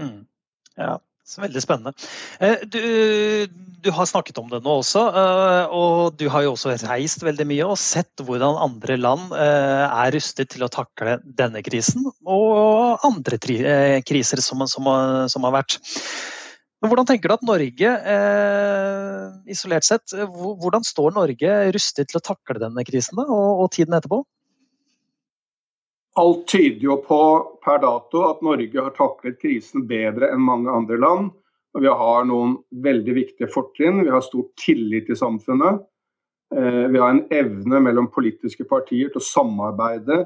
Mm. 0.00 0.24
Ja, 0.80 0.96
Veldig 1.28 1.60
spennende. 1.60 1.92
Eh, 2.40 2.62
du, 2.64 2.78
du, 3.84 3.90
har 3.92 4.08
snakket 4.08 4.38
om 4.40 4.46
det 4.48 4.62
nå 4.64 4.78
også, 4.78 5.02
og 5.76 6.16
du 6.16 6.24
har 6.32 6.46
jo 6.46 6.54
også 6.54 6.72
reist 6.88 7.20
veldig 7.20 7.44
mye 7.50 7.66
og 7.68 7.76
sett 7.76 8.24
hvordan 8.24 8.56
andre 8.64 8.96
land 8.96 9.34
er 9.36 10.14
rustet 10.14 10.54
til 10.54 10.64
å 10.64 10.70
takle 10.72 11.18
denne 11.20 11.60
krisen 11.66 12.08
og 12.24 13.04
andre 13.04 13.36
kriser 14.08 14.40
som, 14.40 14.64
som, 14.72 14.88
som 15.28 15.44
har 15.50 15.58
vært. 15.58 15.76
Men 16.78 16.92
hvordan 16.92 17.08
tenker 17.08 17.30
du 17.30 17.34
at 17.34 17.46
Norge, 17.46 17.92
eh, 18.14 19.22
isolert 19.50 19.86
sett, 19.86 20.12
eh, 20.14 20.28
hvordan 20.28 20.86
står 20.86 21.16
Norge 21.16 21.54
rustet 21.74 22.10
til 22.10 22.20
å 22.20 22.22
takle 22.22 22.60
denne 22.62 22.84
krisen 22.86 23.18
da, 23.18 23.24
og, 23.26 23.64
og, 23.64 23.70
tiden 23.74 23.96
etterpå? 23.98 24.22
Alt 26.18 26.46
tyder 26.50 26.86
jo 26.86 27.00
på 27.02 27.20
per 27.62 27.82
dato 27.82 28.24
at 28.30 28.42
Norge 28.46 28.78
har 28.78 28.94
taklet 28.94 29.38
krisen 29.42 29.86
bedre 29.90 30.30
enn 30.34 30.42
mange 30.42 30.70
andre 30.70 30.98
land. 30.98 31.30
Og 31.76 31.84
vi 31.84 31.90
har 32.00 32.24
noen 32.26 32.56
veldig 32.72 33.14
viktige 33.14 33.50
fortrinn. 33.52 34.02
Vi 34.06 34.10
har 34.14 34.24
stor 34.24 34.46
tillit 34.58 35.10
i 35.10 35.18
samfunnet. 35.18 35.82
Eh, 36.54 36.86
vi 36.88 36.98
har 36.98 37.10
en 37.10 37.26
evne 37.34 37.80
mellom 37.84 38.08
politiske 38.10 38.64
partier 38.68 39.10
til 39.12 39.20
å 39.20 39.26
samarbeide 39.26 40.22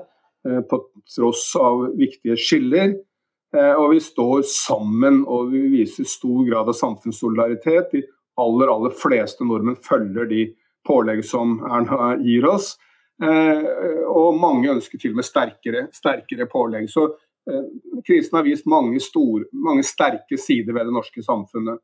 eh, 0.47 0.61
på 0.69 0.79
tross 1.11 1.49
av 1.59 1.89
viktige 1.99 2.39
skiller. 2.39 2.95
Eh, 3.57 3.75
og 3.77 3.91
vi 3.93 4.01
står 4.01 4.43
sammen 4.49 5.23
og 5.29 5.51
vi 5.53 5.67
viser 5.75 6.09
stor 6.09 6.45
grad 6.49 6.71
av 6.73 6.77
samfunnssolidaritet. 6.79 7.93
De 7.93 8.03
aller, 8.41 8.73
aller 8.73 8.95
fleste 8.97 9.45
nordmenn 9.45 9.77
følger 9.85 10.29
de 10.31 10.47
pålegg 10.89 11.21
som 11.27 11.59
Erna 11.69 12.15
gir 12.23 12.49
oss. 12.49 12.75
Eh, 13.23 13.69
og 14.09 14.41
mange 14.41 14.73
ønsker 14.73 14.99
til 14.99 15.13
og 15.13 15.21
med 15.21 15.29
sterkere, 15.29 15.87
sterkere 15.93 16.49
pålegg. 16.51 16.89
Så 16.91 17.11
eh, 17.13 17.69
krisen 18.07 18.41
har 18.41 18.49
vist 18.49 18.69
mange, 18.71 19.01
store, 19.05 19.45
mange 19.53 19.85
sterke 19.87 20.41
sider 20.41 20.73
ved 20.73 20.89
det 20.89 20.97
norske 20.97 21.25
samfunnet. 21.25 21.83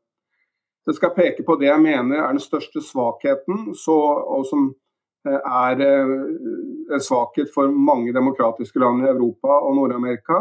Jeg 0.89 0.97
skal 0.97 1.13
peke 1.13 1.45
på 1.45 1.53
det 1.61 1.67
jeg 1.69 1.81
mener 1.83 2.23
er 2.23 2.31
den 2.33 2.41
største 2.41 2.81
svakheten, 2.81 3.75
så, 3.77 3.93
og 4.25 4.47
som 4.49 4.71
er 5.29 5.81
en 5.83 7.03
svakhet 7.03 7.51
for 7.53 7.69
mange 7.69 8.13
demokratiske 8.15 8.79
land 8.81 9.03
i 9.03 9.09
Europa 9.11 9.59
og 9.67 9.75
Nord-Amerika 9.77 10.39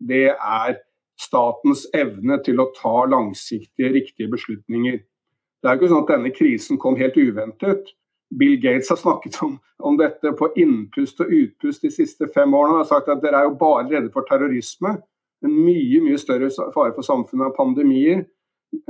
det 0.00 0.28
er 0.34 0.78
statens 1.20 1.86
evne 1.94 2.38
til 2.44 2.60
å 2.60 2.70
ta 2.74 3.04
langsiktige, 3.10 3.92
riktige 3.94 4.30
beslutninger. 4.32 4.98
Det 5.62 5.70
er 5.70 5.76
jo 5.76 5.80
ikke 5.80 5.92
sånn 5.92 6.04
at 6.04 6.12
denne 6.16 6.32
krisen 6.34 6.80
kom 6.80 6.98
helt 7.00 7.16
uventet. 7.16 7.94
Bill 8.34 8.56
Gates 8.60 8.90
har 8.90 8.98
snakket 8.98 9.38
om, 9.46 9.56
om 9.78 9.96
dette 10.00 10.34
på 10.36 10.50
innpust 10.60 11.22
og 11.22 11.32
utpust 11.32 11.84
de 11.86 11.92
siste 11.94 12.28
fem 12.34 12.52
årene. 12.52 12.74
Han 12.74 12.82
har 12.82 12.90
sagt 12.90 13.10
at 13.12 13.22
dere 13.22 13.40
er 13.40 13.48
jo 13.48 13.58
bare 13.60 13.86
redde 13.88 14.12
for 14.14 14.26
terrorisme. 14.28 14.96
En 15.44 15.54
mye 15.54 16.00
mye 16.02 16.18
større 16.18 16.50
fare 16.74 16.94
for 16.96 17.06
samfunnet 17.06 17.52
av 17.52 17.56
pandemier. 17.56 18.24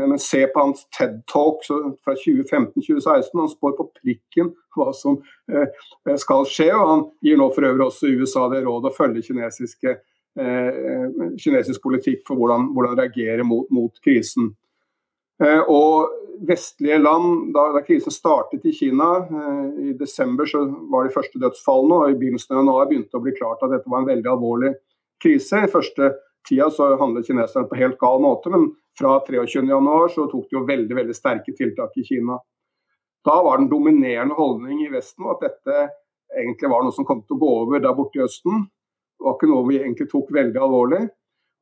Men 0.01 0.17
se 0.23 0.47
på 0.49 0.63
hans 0.63 0.87
TED-talk 0.97 1.67
fra 1.67 2.15
2015-2016. 2.17 3.37
Han 3.37 3.53
spår 3.53 3.75
på 3.77 3.91
prikken 4.01 4.55
hva 4.73 4.95
som 4.97 5.19
eh, 5.53 6.17
skal 6.19 6.49
skje. 6.49 6.71
og 6.73 6.89
Han 6.89 7.07
gir 7.27 7.37
nå 7.39 7.51
for 7.53 7.69
øvrig 7.69 7.91
også 7.91 8.15
USA 8.17 8.49
det 8.55 8.65
råd 8.65 8.89
å 8.89 8.95
følge 8.97 9.27
kinesiske 9.29 9.99
Eh, 9.99 10.14
kinesisk 10.35 11.83
politikk 11.85 12.25
for 12.27 12.35
hvordan, 12.35 12.69
hvordan 12.75 12.97
reagere 12.99 13.45
mot, 13.47 13.69
mot 13.71 14.01
krisen. 14.03 14.49
Eh, 15.43 15.63
og 15.69 16.11
vestlige 16.47 16.99
land, 16.99 17.55
da, 17.55 17.67
da, 17.75 17.83
krisen 17.87 18.15
startet 18.15 18.67
i 18.67 18.75
Kina, 18.75 19.09
eh, 19.27 19.65
i 19.91 19.95
desember 19.99 20.47
så 20.47 20.63
var 20.91 21.07
de 21.07 21.15
første 21.15 21.41
dødsfallene, 21.43 21.99
og 21.99 22.13
i 22.13 22.19
begynnelsen 22.21 22.55
av 22.55 22.63
januar 22.63 22.89
begynte 22.91 23.11
det 23.11 23.21
å 23.21 23.25
bli 23.25 23.35
klart 23.39 23.65
at 23.65 23.75
dette 23.75 23.91
var 23.91 24.03
en 24.03 24.11
veldig 24.13 24.31
alvorlig 24.31 24.75
krise. 25.23 25.65
I 25.65 25.73
første 25.73 26.13
tida 26.47 26.69
så 26.71 26.93
handlet 27.01 27.27
kineserne 27.27 27.71
på 27.71 27.81
helt 27.81 27.99
gal 27.99 28.23
måte, 28.23 28.53
men 28.53 28.71
fra 28.99 29.17
23.1 29.27 30.15
så 30.15 30.29
tok 30.31 30.47
de 30.51 30.59
jo 30.59 30.67
veldig, 30.69 30.99
veldig 31.01 31.17
sterke 31.17 31.55
tiltak 31.57 31.97
i 31.99 32.07
Kina. 32.07 32.39
Da 33.25 33.41
var 33.43 33.59
den 33.59 33.71
dominerende 33.73 34.37
holdning 34.37 34.85
i 34.85 34.91
Vesten 34.93 35.27
at 35.33 35.43
dette 35.43 35.89
egentlig 36.35 36.71
var 36.71 36.85
noe 36.85 36.95
som 36.95 37.07
kom 37.09 37.23
til 37.25 37.39
å 37.39 37.41
gå 37.41 37.53
over 37.63 37.83
der 37.83 37.95
borte 37.97 38.21
i 38.21 38.27
Østen 38.27 38.67
var 39.21 39.37
ikke 39.37 39.51
noe 39.51 39.67
vi 39.69 39.81
egentlig 39.81 40.09
tok 40.11 40.33
veldig 40.35 40.61
alvorlig. 40.61 41.03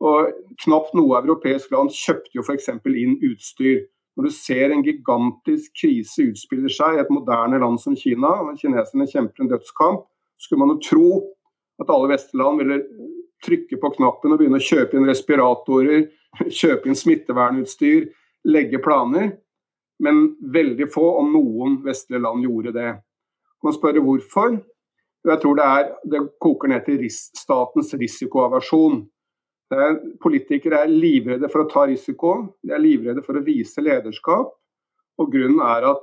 Og 0.03 0.33
Knapt 0.65 0.95
noe 0.99 1.21
europeisk 1.23 1.73
land 1.75 1.93
kjøpte 1.95 2.35
jo 2.37 2.45
f.eks. 2.45 2.71
inn 2.73 3.19
utstyr. 3.31 3.85
Når 4.17 4.29
du 4.29 4.35
ser 4.35 4.73
en 4.73 4.83
gigantisk 4.85 5.73
krise 5.81 6.27
utspiller 6.29 6.73
seg 6.73 6.99
i 6.99 7.01
et 7.01 7.13
moderne 7.13 7.61
land 7.63 7.79
som 7.81 7.95
Kina, 7.97 8.35
og 8.43 8.59
kineserne 8.61 9.07
kjemper 9.09 9.45
en 9.45 9.53
dødskamp, 9.55 10.03
skulle 10.43 10.61
man 10.61 10.75
jo 10.75 10.83
tro 10.85 11.13
at 11.81 11.91
alle 11.91 12.11
vestlige 12.11 12.43
land 12.43 12.61
ville 12.61 12.81
trykke 13.43 13.79
på 13.81 13.93
knappen 13.97 14.35
og 14.35 14.43
begynne 14.43 14.61
å 14.61 14.67
kjøpe 14.67 14.99
inn 14.99 15.09
respiratorer, 15.09 16.05
kjøpe 16.61 16.91
inn 16.91 16.99
smittevernutstyr, 16.99 18.11
legge 18.53 18.83
planer. 18.85 19.33
Men 20.03 20.23
veldig 20.53 20.89
få, 20.91 21.05
om 21.21 21.31
noen 21.33 21.79
vestlige 21.87 22.23
land, 22.25 22.43
gjorde 22.45 22.75
det. 22.75 22.91
Man 23.63 23.75
spør 23.77 24.01
hvorfor. 24.03 24.57
Jeg 25.23 25.39
tror 25.43 25.59
det, 25.59 25.67
er, 25.67 25.91
det 26.11 26.21
koker 26.43 26.73
ned 26.73 26.83
til 26.87 26.99
ris 27.05 27.19
statens 27.39 27.93
risikoaversjon. 27.95 29.05
Politikere 30.23 30.83
er 30.83 30.91
livredde 30.91 31.49
for 31.53 31.63
å 31.63 31.69
ta 31.71 31.87
risiko, 31.89 32.35
de 32.61 32.75
er 32.75 32.83
livredde 32.83 33.23
for 33.25 33.39
å 33.39 33.45
vise 33.47 33.85
lederskap. 33.85 34.51
Og 35.23 35.31
Grunnen 35.33 35.63
er 35.65 35.87
at 35.93 36.03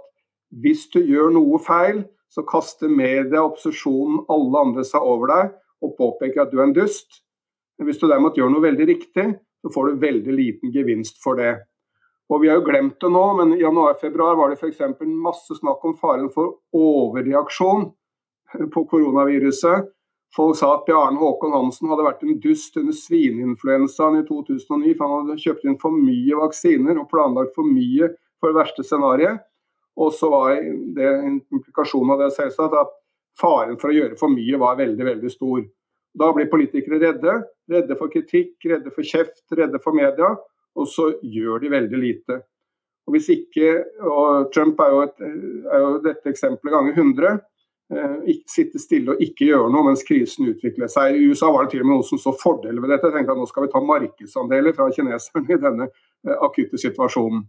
hvis 0.63 0.87
du 0.93 1.01
gjør 1.03 1.33
noe 1.35 1.59
feil, 1.61 2.05
så 2.31 2.45
kaster 2.47 2.89
media, 2.89 3.43
opposisjonen, 3.43 4.23
alle 4.31 4.63
andre 4.63 4.85
seg 4.87 5.03
over 5.05 5.33
deg 5.33 5.51
og 5.85 5.95
påpeker 5.97 6.45
at 6.45 6.53
du 6.53 6.59
er 6.59 6.69
en 6.69 6.75
dust. 6.77 7.21
Men 7.77 7.89
hvis 7.89 7.99
du 7.99 8.07
derimot 8.07 8.37
gjør 8.37 8.51
noe 8.53 8.65
veldig 8.65 8.87
riktig, 8.87 9.27
så 9.59 9.71
får 9.73 9.89
du 9.89 10.01
veldig 10.05 10.35
liten 10.35 10.73
gevinst 10.73 11.19
for 11.23 11.39
det. 11.39 11.57
Og 12.29 12.43
Vi 12.43 12.49
har 12.49 12.59
jo 12.59 12.65
glemt 12.67 12.99
det 13.01 13.09
nå, 13.11 13.23
men 13.39 13.55
i 13.55 13.63
januar-februar 13.63 14.37
var 14.37 14.51
det 14.51 14.59
f.eks. 14.61 15.01
masse 15.01 15.57
snakk 15.57 15.85
om 15.85 15.95
faren 15.97 16.29
for 16.33 16.59
overreaksjon 16.77 17.89
på 18.73 18.85
koronaviruset. 18.85 19.89
Folk 20.35 20.57
sa 20.57 20.75
at 20.75 20.85
Bjarne 20.85 21.17
Håkon 21.17 21.53
Hansen 21.55 21.89
hadde 21.89 22.05
vært 22.05 22.21
en 22.25 22.37
dust 22.41 22.75
under 22.77 22.93
svineinfluensaen 22.93 24.19
i 24.19 24.25
2009, 24.27 24.93
for 24.97 25.05
han 25.05 25.23
hadde 25.23 25.41
kjøpt 25.41 25.65
inn 25.65 25.79
for 25.81 25.95
mye 25.95 26.37
vaksiner 26.37 26.99
og 27.01 27.09
planlagt 27.09 27.55
for 27.55 27.65
mye 27.65 28.11
for 28.37 28.51
det 28.51 28.59
verste 28.59 28.85
scenarioet. 28.85 29.41
Og 29.99 30.13
så 30.15 30.29
var 30.31 30.53
det 30.95 31.09
implikasjonen 31.27 32.13
av 32.13 32.21
det 32.23 32.29
selvsagt 32.37 32.77
at 32.77 32.93
faren 33.39 33.79
for 33.81 33.89
å 33.89 33.97
gjøre 33.97 34.19
for 34.19 34.31
mye 34.31 34.61
var 34.61 34.77
veldig, 34.79 35.07
veldig 35.09 35.33
stor. 35.33 35.65
Da 36.19 36.29
blir 36.35 36.47
politikere 36.51 37.01
redde. 37.01 37.35
Redde 37.69 37.97
for 37.97 38.13
kritikk, 38.13 38.53
redde 38.69 38.93
for 38.93 39.05
kjeft, 39.05 39.41
redde 39.57 39.81
for 39.81 39.97
media. 39.97 40.29
Og 40.77 40.87
så 40.87 41.09
gjør 41.25 41.65
de 41.65 41.73
veldig 41.73 41.99
lite. 41.99 42.39
Og 43.09 43.17
hvis 43.17 43.31
ikke, 43.33 43.73
og 44.05 44.53
Trump 44.53 44.79
er 44.85 44.93
jo, 44.93 45.03
et, 45.09 45.21
er 45.25 45.83
jo 45.83 45.93
dette 46.05 46.31
eksempelet 46.31 46.75
ganger 46.77 47.01
100, 47.01 47.39
Eh, 47.39 47.58
sitte 48.45 48.77
stille 48.77 49.15
og 49.15 49.21
ikke 49.23 49.47
gjøre 49.49 49.69
noe 49.73 49.87
mens 49.87 50.03
krisen 50.05 50.49
utvikler 50.51 50.89
seg. 50.91 51.15
I 51.17 51.29
USA 51.31 51.49
var 51.49 51.65
det 51.65 51.73
til 51.73 51.81
og 51.81 51.89
med 51.89 51.95
noen 51.97 52.05
som 52.05 52.21
så 52.21 52.33
fordeler 52.37 52.83
ved 52.83 52.93
dette. 52.93 53.09
Jeg 53.09 53.15
tenkte 53.17 53.33
at 53.33 53.41
Nå 53.41 53.47
skal 53.49 53.65
vi 53.65 53.71
ta 53.73 53.81
markedsandeler 53.81 54.75
fra 54.77 54.89
kineserne 54.93 55.55
i 55.55 55.61
denne 55.63 55.87
eh, 55.89 56.35
akutte 56.37 56.77
situasjonen. 56.81 57.47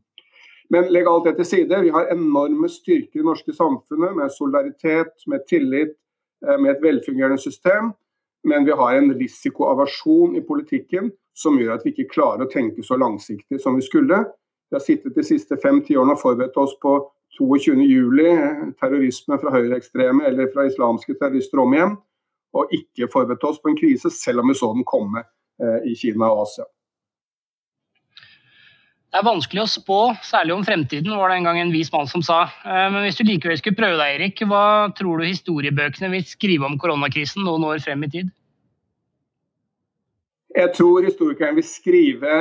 Men 0.70 0.88
legg 0.94 1.09
alt 1.11 1.26
det 1.26 1.35
til 1.40 1.48
side. 1.50 1.83
Vi 1.85 1.92
har 1.92 2.12
enorme 2.14 2.70
styrker 2.70 3.18
i 3.18 3.20
det 3.20 3.26
norske 3.26 3.53
samfunnet 3.53 4.16
med 4.16 4.33
solidaritet, 4.33 5.26
med 5.26 5.44
tillit, 5.50 5.96
eh, 6.46 6.57
med 6.57 6.76
et 6.76 6.85
velfungerende 6.85 7.40
system. 7.42 7.92
Men 8.46 8.64
vi 8.64 8.72
har 8.72 8.96
en 8.96 9.12
risikoaversjon 9.12 10.38
i 10.40 10.44
politikken 10.46 11.12
som 11.37 11.59
gjør 11.61 11.76
at 11.76 11.85
vi 11.85 11.92
ikke 11.92 12.14
klarer 12.14 12.46
å 12.46 12.53
tenke 12.53 12.85
så 12.87 12.96
langsiktig 12.96 13.61
som 13.61 13.76
vi 13.76 13.85
skulle. 13.85 14.24
Vi 14.70 14.79
har 14.79 14.85
sittet 14.85 15.16
de 15.18 15.24
siste 15.26 15.59
fem-ti 15.61 15.98
årene 15.98 16.16
og 16.16 16.22
forberedt 16.22 16.57
oss 16.57 16.76
på 16.81 16.96
22.07, 17.40 18.74
terrorisme 18.81 19.38
fra 19.40 19.53
høyreekstreme 19.55 20.26
eller 20.29 20.50
fra 20.53 20.66
islamske 20.68 21.16
terrorister 21.16 21.62
om 21.62 21.76
igjen, 21.76 21.96
og 22.57 22.74
ikke 22.76 23.09
forberedt 23.11 23.46
oss 23.48 23.62
på 23.62 23.72
en 23.72 23.79
krise, 23.79 24.12
selv 24.12 24.42
om 24.42 24.53
vi 24.53 24.59
så 24.59 24.70
den 24.74 24.87
komme 24.88 25.24
eh, 25.24 25.88
i 25.88 25.96
Kina 25.98 26.29
og 26.29 26.44
Asia. 26.44 26.68
Det 29.11 29.18
er 29.18 29.26
vanskelig 29.26 29.64
å 29.64 29.70
spå, 29.70 29.98
særlig 30.22 30.55
om 30.55 30.61
fremtiden, 30.62 31.16
var 31.18 31.33
det 31.33 31.40
en 31.40 31.48
gang 31.48 31.57
en 31.59 31.72
vis 31.74 31.88
mann 31.90 32.07
som 32.11 32.22
sa. 32.22 32.44
Eh, 32.62 32.85
men 32.94 33.03
hvis 33.03 33.18
du 33.18 33.24
likevel 33.26 33.59
skulle 33.59 33.79
prøve 33.79 33.98
deg, 33.98 34.20
Erik, 34.20 34.44
hva 34.46 34.90
tror 34.98 35.18
du 35.18 35.26
historiebøkene 35.26 36.12
vil 36.12 36.29
skrive 36.29 36.68
om 36.68 36.76
koronakrisen 36.79 37.42
noen 37.46 37.66
år 37.72 37.83
frem 37.83 38.07
i 38.07 38.11
tid? 38.12 38.31
Jeg 40.55 40.74
tror 40.76 41.07
historikeren 41.07 41.59
vil 41.59 41.66
skrive 41.66 42.38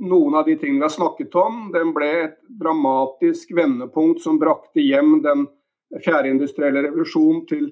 noen 0.00 0.34
av 0.34 0.46
de 0.46 0.56
tingene 0.56 0.82
vi 0.82 0.88
har 0.88 0.94
snakket 0.94 1.34
om. 1.40 1.70
Den 1.72 1.92
ble 1.96 2.10
et 2.24 2.38
dramatisk 2.60 3.52
vendepunkt 3.56 4.22
som 4.24 4.40
brakte 4.42 4.84
hjem 4.84 5.20
den 5.24 5.46
fjerde 6.04 6.32
industrielle 6.34 6.82
revolusjon 6.88 7.44
til 7.48 7.70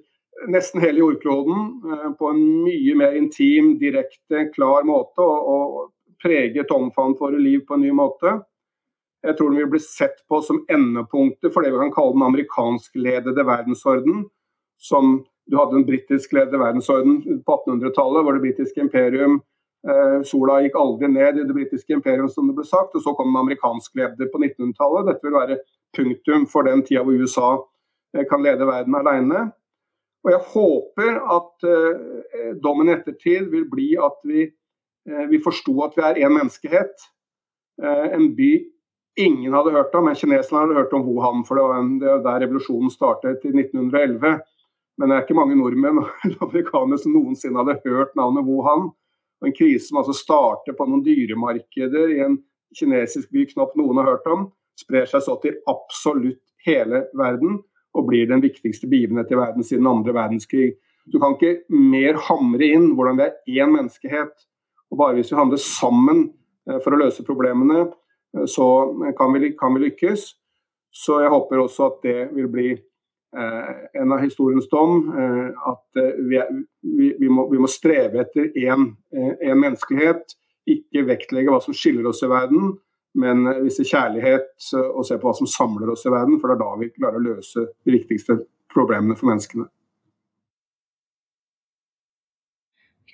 nesten 0.51 0.83
hele 0.83 1.03
jordkloden 1.03 1.93
eh, 1.93 2.09
på 2.19 2.31
en 2.31 2.43
mye 2.65 2.97
mer 2.99 3.19
intim, 3.19 3.75
direkte, 3.81 4.49
klar 4.55 4.87
måte. 4.89 5.25
Og, 5.25 5.91
preget 6.25 6.71
omfavnet 6.73 7.21
våre 7.21 7.37
liv 7.37 7.67
på 7.69 7.77
en 7.77 7.83
ny 7.85 7.91
måte. 7.93 8.31
Jeg 9.25 9.37
tror 9.37 9.51
den 9.51 9.59
vil 9.61 9.75
bli 9.75 9.81
sett 9.83 10.23
på 10.29 10.39
som 10.45 10.63
endepunktet 10.73 11.53
for 11.53 11.61
det 11.61 11.73
vi 11.75 11.81
kan 11.83 11.93
kalle 11.93 12.17
den 12.17 12.25
amerikanskledede 12.25 13.45
verdensorden. 13.45 14.23
Som 14.81 15.19
du 15.45 15.59
hadde 15.59 15.77
den 15.77 15.87
britiskledede 15.89 16.61
verdensorden 16.61 17.43
på 17.45 17.59
1800-tallet, 17.59 18.25
hvor 18.25 18.37
det 18.37 18.45
britiske 18.47 18.81
imperium 18.81 19.43
Sola 20.25 20.63
gikk 20.65 20.79
aldri 20.81 21.11
ned 21.13 21.37
i 21.37 21.45
det 21.45 21.53
britiske 21.53 21.93
imperium, 21.93 22.31
som 22.33 22.47
det 22.49 22.55
ble 22.57 22.65
sagt. 22.65 22.95
Og 22.97 23.05
så 23.05 23.13
kom 23.13 23.29
den 23.29 23.43
amerikanskledede 23.43 24.31
på 24.33 24.41
1900-tallet. 24.41 25.11
Dette 25.11 25.29
vil 25.29 25.37
være 25.37 25.59
punktum 25.97 26.47
for 26.49 26.65
den 26.65 26.81
tida 26.87 27.03
hvor 27.05 27.21
USA 27.21 27.51
eh, 28.17 28.25
kan 28.31 28.43
lede 28.45 28.69
verden 28.69 28.97
alene. 28.97 29.47
Og 30.25 30.33
jeg 30.33 30.43
håper 30.55 31.19
at 31.37 31.69
eh, 31.69 32.53
dommen 32.65 32.89
i 32.89 32.95
ettertid 32.97 33.51
vil 33.53 33.69
bli 33.69 33.91
at 34.01 34.23
vi 34.25 34.49
Eh, 35.11 35.27
vi 35.29 35.41
forsto 35.41 35.75
at 35.85 35.97
vi 35.97 36.05
er 36.05 36.23
én 36.25 36.33
menneskehet. 36.33 37.09
Eh, 37.83 38.07
en 38.17 38.31
by 38.37 38.53
ingen 39.21 39.53
hadde 39.55 39.75
hørt 39.75 39.95
om, 39.95 40.09
men 40.09 40.17
kineserne 40.17 40.63
hadde 40.63 40.79
hørt 40.79 40.93
om 40.97 41.05
Wuhan. 41.07 41.45
For 41.45 41.55
det 41.55 41.65
var 41.65 42.23
der 42.25 42.41
revolusjonen 42.47 42.91
startet 42.91 43.45
i 43.45 43.53
1911. 43.53 44.41
Men 44.99 45.11
det 45.11 45.17
er 45.17 45.25
ikke 45.27 45.39
mange 45.39 45.59
nordmenn 45.59 46.01
og 46.03 46.11
amerikanere 46.49 46.99
som 47.03 47.15
noensinne 47.15 47.61
hadde 47.61 47.81
hørt 47.85 48.17
navnet 48.17 48.49
Wuhan. 48.49 48.93
Og 49.43 49.51
en 49.51 49.57
krise 49.57 49.89
som 49.89 50.01
altså 50.01 50.15
starter 50.17 50.77
på 50.77 50.87
noen 50.89 51.05
dyremarkeder 51.05 52.15
i 52.15 52.23
en 52.25 52.39
kinesisk 52.79 53.31
by 53.35 53.45
knapt 53.53 53.77
noen 53.79 54.01
har 54.01 54.15
hørt 54.15 54.31
om, 54.31 54.49
sprer 54.79 55.07
seg 55.11 55.23
så 55.23 55.37
til 55.43 55.61
absolutt 55.71 56.43
hele 56.67 57.05
verden 57.15 57.61
og 57.95 58.09
blir 58.09 58.27
den 58.27 58.43
viktigste 58.43 58.89
begivenhet 58.91 59.31
i 59.31 59.39
verden 59.39 59.67
siden 59.67 59.87
andre 59.87 60.15
verdenskrig. 60.17 60.73
Du 61.07 61.21
kan 61.23 61.37
ikke 61.37 61.61
mer 61.71 62.19
hamre 62.27 62.67
inn 62.67 62.95
hvordan 62.97 63.21
det 63.21 63.29
er 63.29 63.63
én 63.63 63.75
menneskehet 63.77 64.47
og 64.95 64.99
bare 64.99 65.19
hvis 65.19 65.33
vi 65.33 65.39
handler 65.39 65.59
sammen 65.59 66.25
eh, 66.71 66.79
for 66.85 66.95
å 66.95 67.01
løse 67.01 67.27
problemene, 67.27 67.89
eh, 68.37 68.47
så 68.47 68.67
kan 69.19 69.35
vi, 69.35 69.51
kan 69.59 69.75
vi 69.75 69.89
lykkes. 69.89 70.29
Så 70.95 71.19
jeg 71.25 71.33
håper 71.33 71.65
også 71.65 71.89
at 71.89 72.05
det 72.07 72.19
vil 72.37 72.47
bli 72.53 72.69
eh, 72.71 72.83
en 73.35 74.13
av 74.15 74.23
historiens 74.23 74.69
dom. 74.71 75.09
At 75.67 75.99
vi, 75.99 76.41
vi, 76.83 77.11
vi, 77.19 77.29
må, 77.29 77.49
vi 77.51 77.61
må, 77.61 77.71
streve 77.71 78.23
etter 78.25 78.51
én 78.55 78.91
menneskelighet. 79.11 80.37
Ikke 80.71 81.05
vektlegge 81.09 81.53
hva 81.53 81.61
som 81.61 81.77
skiller 81.77 82.07
oss 82.09 82.23
i 82.25 82.31
verden, 82.31 82.75
men 83.21 83.45
vise 83.67 83.85
kjærlighet 83.85 84.71
og 84.89 85.05
se 85.07 85.19
på 85.21 85.29
hva 85.29 85.35
som 85.37 85.51
samler 85.51 85.93
oss 85.93 86.07
i 86.09 86.13
verden. 86.15 86.39
For 86.41 86.51
det 86.51 86.57
er 86.57 86.65
da 86.65 86.71
vi 86.81 86.93
klarer 86.95 87.21
å 87.21 87.27
løse 87.33 87.69
de 87.85 87.97
viktigste 87.99 88.39
problemene 88.75 89.17
for 89.19 89.31
menneskene. 89.31 89.69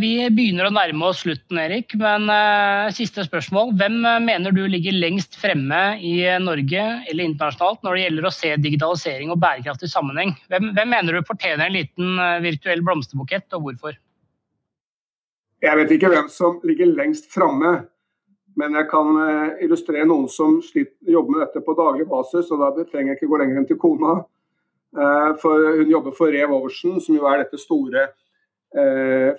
vi 0.00 0.10
begynner 0.30 0.68
å 0.68 0.74
nærme 0.74 1.08
oss 1.08 1.22
slutten, 1.24 1.58
Erik. 1.58 1.94
Men 1.96 2.28
uh, 2.28 2.92
siste 2.94 3.24
spørsmål. 3.24 3.72
Hvem 3.80 3.98
eh, 4.04 4.18
mener 4.24 4.52
du 4.52 4.62
ligger 4.68 4.96
lengst 4.96 5.38
fremme 5.40 5.80
i 6.04 6.18
Norge 6.42 6.84
eller 7.08 7.24
internasjonalt 7.24 7.80
når 7.86 7.96
det 7.96 8.02
gjelder 8.04 8.28
å 8.28 8.34
se 8.36 8.52
digitalisering 8.60 9.32
og 9.32 9.40
bærekraft 9.40 9.86
i 9.86 9.90
sammenheng? 9.90 10.34
Hvem, 10.52 10.70
hvem 10.76 10.92
mener 10.92 11.16
du 11.16 11.28
fortjener 11.28 11.66
en 11.66 11.76
liten 11.78 12.20
virtuell 12.44 12.84
blomsterbukett, 12.84 13.48
og 13.56 13.64
hvorfor? 13.68 13.96
Jeg 15.64 15.80
vet 15.80 15.96
ikke 15.96 16.12
hvem 16.12 16.28
som 16.32 16.60
ligger 16.66 16.92
lengst 16.92 17.30
framme. 17.32 17.78
Men 18.56 18.76
jeg 18.76 18.88
kan 18.88 19.18
illustrere 19.64 20.06
noen 20.08 20.30
som 20.32 20.60
jobber 20.64 21.32
med 21.32 21.42
dette 21.44 21.64
på 21.64 21.74
daglig 21.76 22.06
basis. 22.08 22.48
og 22.52 22.62
Da 22.62 22.84
trenger 22.84 23.12
jeg 23.12 23.20
ikke 23.20 23.32
gå 23.32 23.40
lenger 23.40 23.60
enn 23.60 23.68
til 23.68 23.80
kona. 23.80 24.14
For 25.42 25.66
hun 25.80 25.90
jobber 25.92 26.14
for 26.16 26.32
Rev 26.32 26.54
Oversen, 26.56 26.96
som 27.04 27.18
jo 27.18 27.26
er 27.28 27.42
dette 27.42 27.60
store 27.60 28.06
eh, 28.06 28.14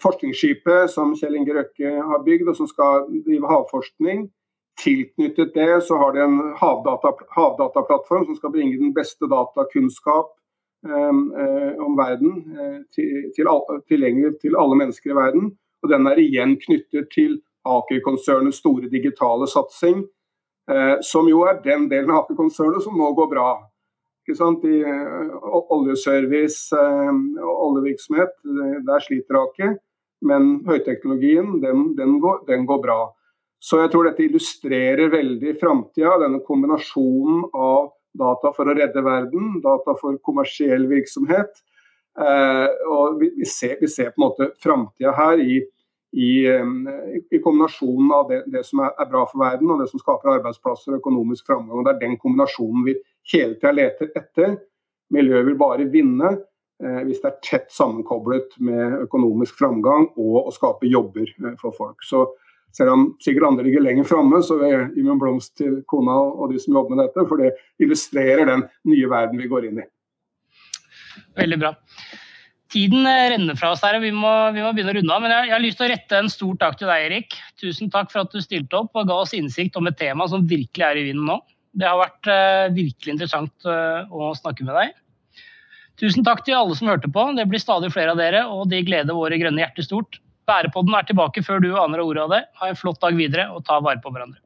forskningsskipet 0.02 0.90
som 0.90 1.12
Kjell 1.14 1.36
Inge 1.38 1.54
Røkke 1.54 1.92
har 2.10 2.24
bygd, 2.26 2.48
og 2.50 2.56
som 2.58 2.70
skal 2.70 3.06
drive 3.26 3.50
havforskning. 3.52 4.24
Tilknyttet 4.84 5.54
det 5.54 5.82
så 5.88 5.98
har 5.98 6.14
de 6.14 6.22
en 6.22 6.40
havdata, 6.58 7.14
havdataplattform 7.34 8.26
som 8.26 8.36
skal 8.38 8.54
bringe 8.54 8.78
den 8.78 8.94
beste 8.94 9.26
datakunnskap 9.30 10.36
eh, 10.86 11.14
eh 11.44 11.82
om 11.82 11.98
verden 11.98 12.44
eh, 12.54 12.78
til, 12.94 13.32
til, 13.36 13.50
tilgjengelig 13.90 14.38
til 14.42 14.58
alle 14.58 14.78
mennesker 14.78 15.12
i 15.12 15.18
verden. 15.18 15.50
Og 15.84 15.90
den 15.90 16.08
er 16.08 16.22
igjen 16.22 16.58
knyttet 16.62 17.10
til 17.14 17.40
Aker-konsernets 17.66 18.62
store 18.62 18.90
digitale 18.90 19.48
satsing, 19.50 20.06
eh, 20.72 20.96
som 21.02 21.28
jo 21.30 21.42
er 21.50 21.62
den 21.64 21.90
delen 21.90 22.14
av 22.14 22.24
Aker-konsernet 22.24 22.86
som 22.86 22.98
nå 22.98 23.12
går 23.18 23.34
bra 23.34 23.50
i 24.28 24.78
eh, 24.84 25.36
oljeservice 25.72 26.76
og 26.76 27.44
eh, 27.44 27.52
oljevirksomhet, 27.68 28.34
der 28.88 29.04
sliter 29.06 29.40
Aker. 29.44 29.78
Men 30.22 30.64
høyteknologien, 30.66 31.60
den, 31.62 31.94
den, 31.98 32.20
går, 32.20 32.42
den, 32.48 32.66
går, 32.66 32.82
bra. 32.82 33.14
Så 33.62 33.82
jeg 33.84 33.92
tror 33.94 34.08
dette 34.08 34.26
illustrerer 34.26 35.12
veldig 35.14 35.54
framtida, 35.62 36.18
denne 36.24 36.42
kombinasjonen 36.46 37.46
av 37.54 37.92
data 38.18 38.52
for 38.56 38.66
å 38.66 38.76
redde 38.78 39.04
verden, 39.06 39.60
data 39.62 39.94
for 40.00 40.18
kommersiell 40.26 40.88
virksomhet. 40.90 41.62
Eh, 42.18 42.70
og 42.90 43.20
vi, 43.22 43.46
ser, 43.46 43.78
vi, 43.82 43.88
ser, 43.88 44.10
på 44.10 44.18
en 44.18 44.26
måte 44.26 44.50
framtida 44.64 45.14
her 45.14 45.38
i, 45.38 45.60
i, 46.18 46.32
i, 46.50 47.40
kombinasjonen 47.44 48.14
av 48.16 48.32
det, 48.32 48.40
det 48.50 48.64
som 48.66 48.82
er, 48.82 48.96
er, 48.98 49.10
bra 49.12 49.22
for 49.30 49.44
verden 49.44 49.70
og 49.70 49.84
det 49.84 49.92
som 49.92 50.02
skaper 50.02 50.40
arbeidsplasser 50.40 50.96
og 50.96 51.04
økonomisk 51.04 51.46
framgang. 51.46 51.78
og 51.78 51.86
Det 51.86 51.94
er 51.94 52.02
den 52.08 52.18
kombinasjonen 52.18 52.88
vi 52.88 52.98
hele 53.34 53.58
tida 53.58 53.74
leter 53.76 54.12
etter. 54.16 54.58
Miljøet 55.14 55.48
vil 55.48 55.60
bare 55.60 55.88
vinne 55.92 56.34
eh, 56.34 57.02
hvis 57.08 57.22
det 57.24 57.30
er 57.30 57.40
tett 57.44 57.72
sammenkoblet 57.74 58.58
med 58.64 59.04
økonomisk 59.06 59.58
framgang 59.60 60.10
og 60.16 60.48
å 60.48 60.54
skape 60.56 60.90
jobber 60.90 61.30
eh, 61.30 61.56
for 61.62 61.76
folk. 61.76 62.04
Så 62.04 62.26
selv 62.76 62.94
om 62.94 63.06
sikkert 63.24 63.48
andre 63.50 63.66
ligger 63.68 63.86
lenger 63.86 64.08
framme, 64.08 64.42
så 64.44 64.60
vil 64.60 64.74
jeg 64.74 64.88
gi 64.98 65.06
min 65.08 65.20
blomst 65.22 65.56
til 65.58 65.82
kona 65.90 66.18
og 66.28 66.52
de 66.52 66.62
som 66.62 66.76
jobber 66.76 66.96
med 66.96 67.06
dette, 67.06 67.26
for 67.30 67.42
det 67.42 67.56
illustrerer 67.82 68.46
den 68.50 68.68
nye 68.92 69.12
verden 69.12 69.40
vi 69.42 69.50
går 69.52 69.70
inn 69.70 69.84
i. 69.84 69.88
Veldig 71.38 71.60
bra. 71.62 71.74
Tiden 72.74 73.08
eh, 73.08 73.30
renner 73.32 73.56
fra 73.56 73.72
oss 73.72 73.84
her, 73.86 73.96
og 73.98 74.04
vi 74.04 74.12
må, 74.12 74.32
vi 74.56 74.64
må 74.64 74.74
begynne 74.76 74.92
å 74.92 74.98
runde 74.98 75.16
av. 75.16 75.24
Men 75.24 75.34
jeg, 75.34 75.48
jeg, 75.48 75.56
har 75.56 75.64
lyst 75.64 75.80
til 75.80 75.88
å 75.88 75.92
rette 75.94 76.20
en 76.20 76.32
stor 76.32 76.58
takk 76.64 76.80
til 76.80 76.92
deg, 76.92 77.06
Erik. 77.08 77.38
Tusen 77.62 77.92
takk 77.94 78.12
for 78.12 78.26
at 78.26 78.34
du 78.34 78.44
stilte 78.44 78.82
opp 78.82 78.98
og 79.00 79.08
ga 79.08 79.22
oss 79.24 79.36
innsikt 79.38 79.80
om 79.80 79.88
et 79.88 79.98
tema 80.00 80.28
som 80.30 80.44
virkelig 80.50 80.86
er 80.86 81.00
i 81.00 81.06
vinden 81.08 81.30
nå. 81.32 81.40
Det 81.78 81.86
har 81.86 82.00
vært 82.00 82.30
uh, 82.32 82.74
virkelig 82.74 83.14
interessant 83.14 83.68
uh, 83.70 84.10
å 84.10 84.32
snakke 84.38 84.66
med 84.66 84.78
deg. 84.78 84.96
Tusen 86.02 86.26
takk 86.26 86.44
til 86.46 86.58
alle 86.58 86.78
som 86.78 86.90
hørte 86.90 87.10
på. 87.10 87.24
Det 87.38 87.46
blir 87.50 87.62
stadig 87.62 87.92
flere 87.94 88.14
av 88.14 88.22
dere, 88.22 88.44
og 88.54 88.70
de 88.72 88.84
gleder 88.86 89.18
våre 89.18 89.38
grønne 89.42 89.64
hjerter 89.64 89.86
stort. 89.86 90.20
Bærepodden 90.50 90.96
er 90.96 91.08
tilbake 91.10 91.44
før 91.46 91.62
du 91.62 91.72
aner 91.76 92.02
ordet 92.04 92.24
av 92.24 92.34
det. 92.36 92.44
Ha 92.62 92.70
en 92.72 92.78
flott 92.80 93.02
dag 93.04 93.18
videre, 93.18 93.50
og 93.54 93.66
ta 93.68 93.82
vare 93.84 94.02
på 94.04 94.14
hverandre. 94.14 94.40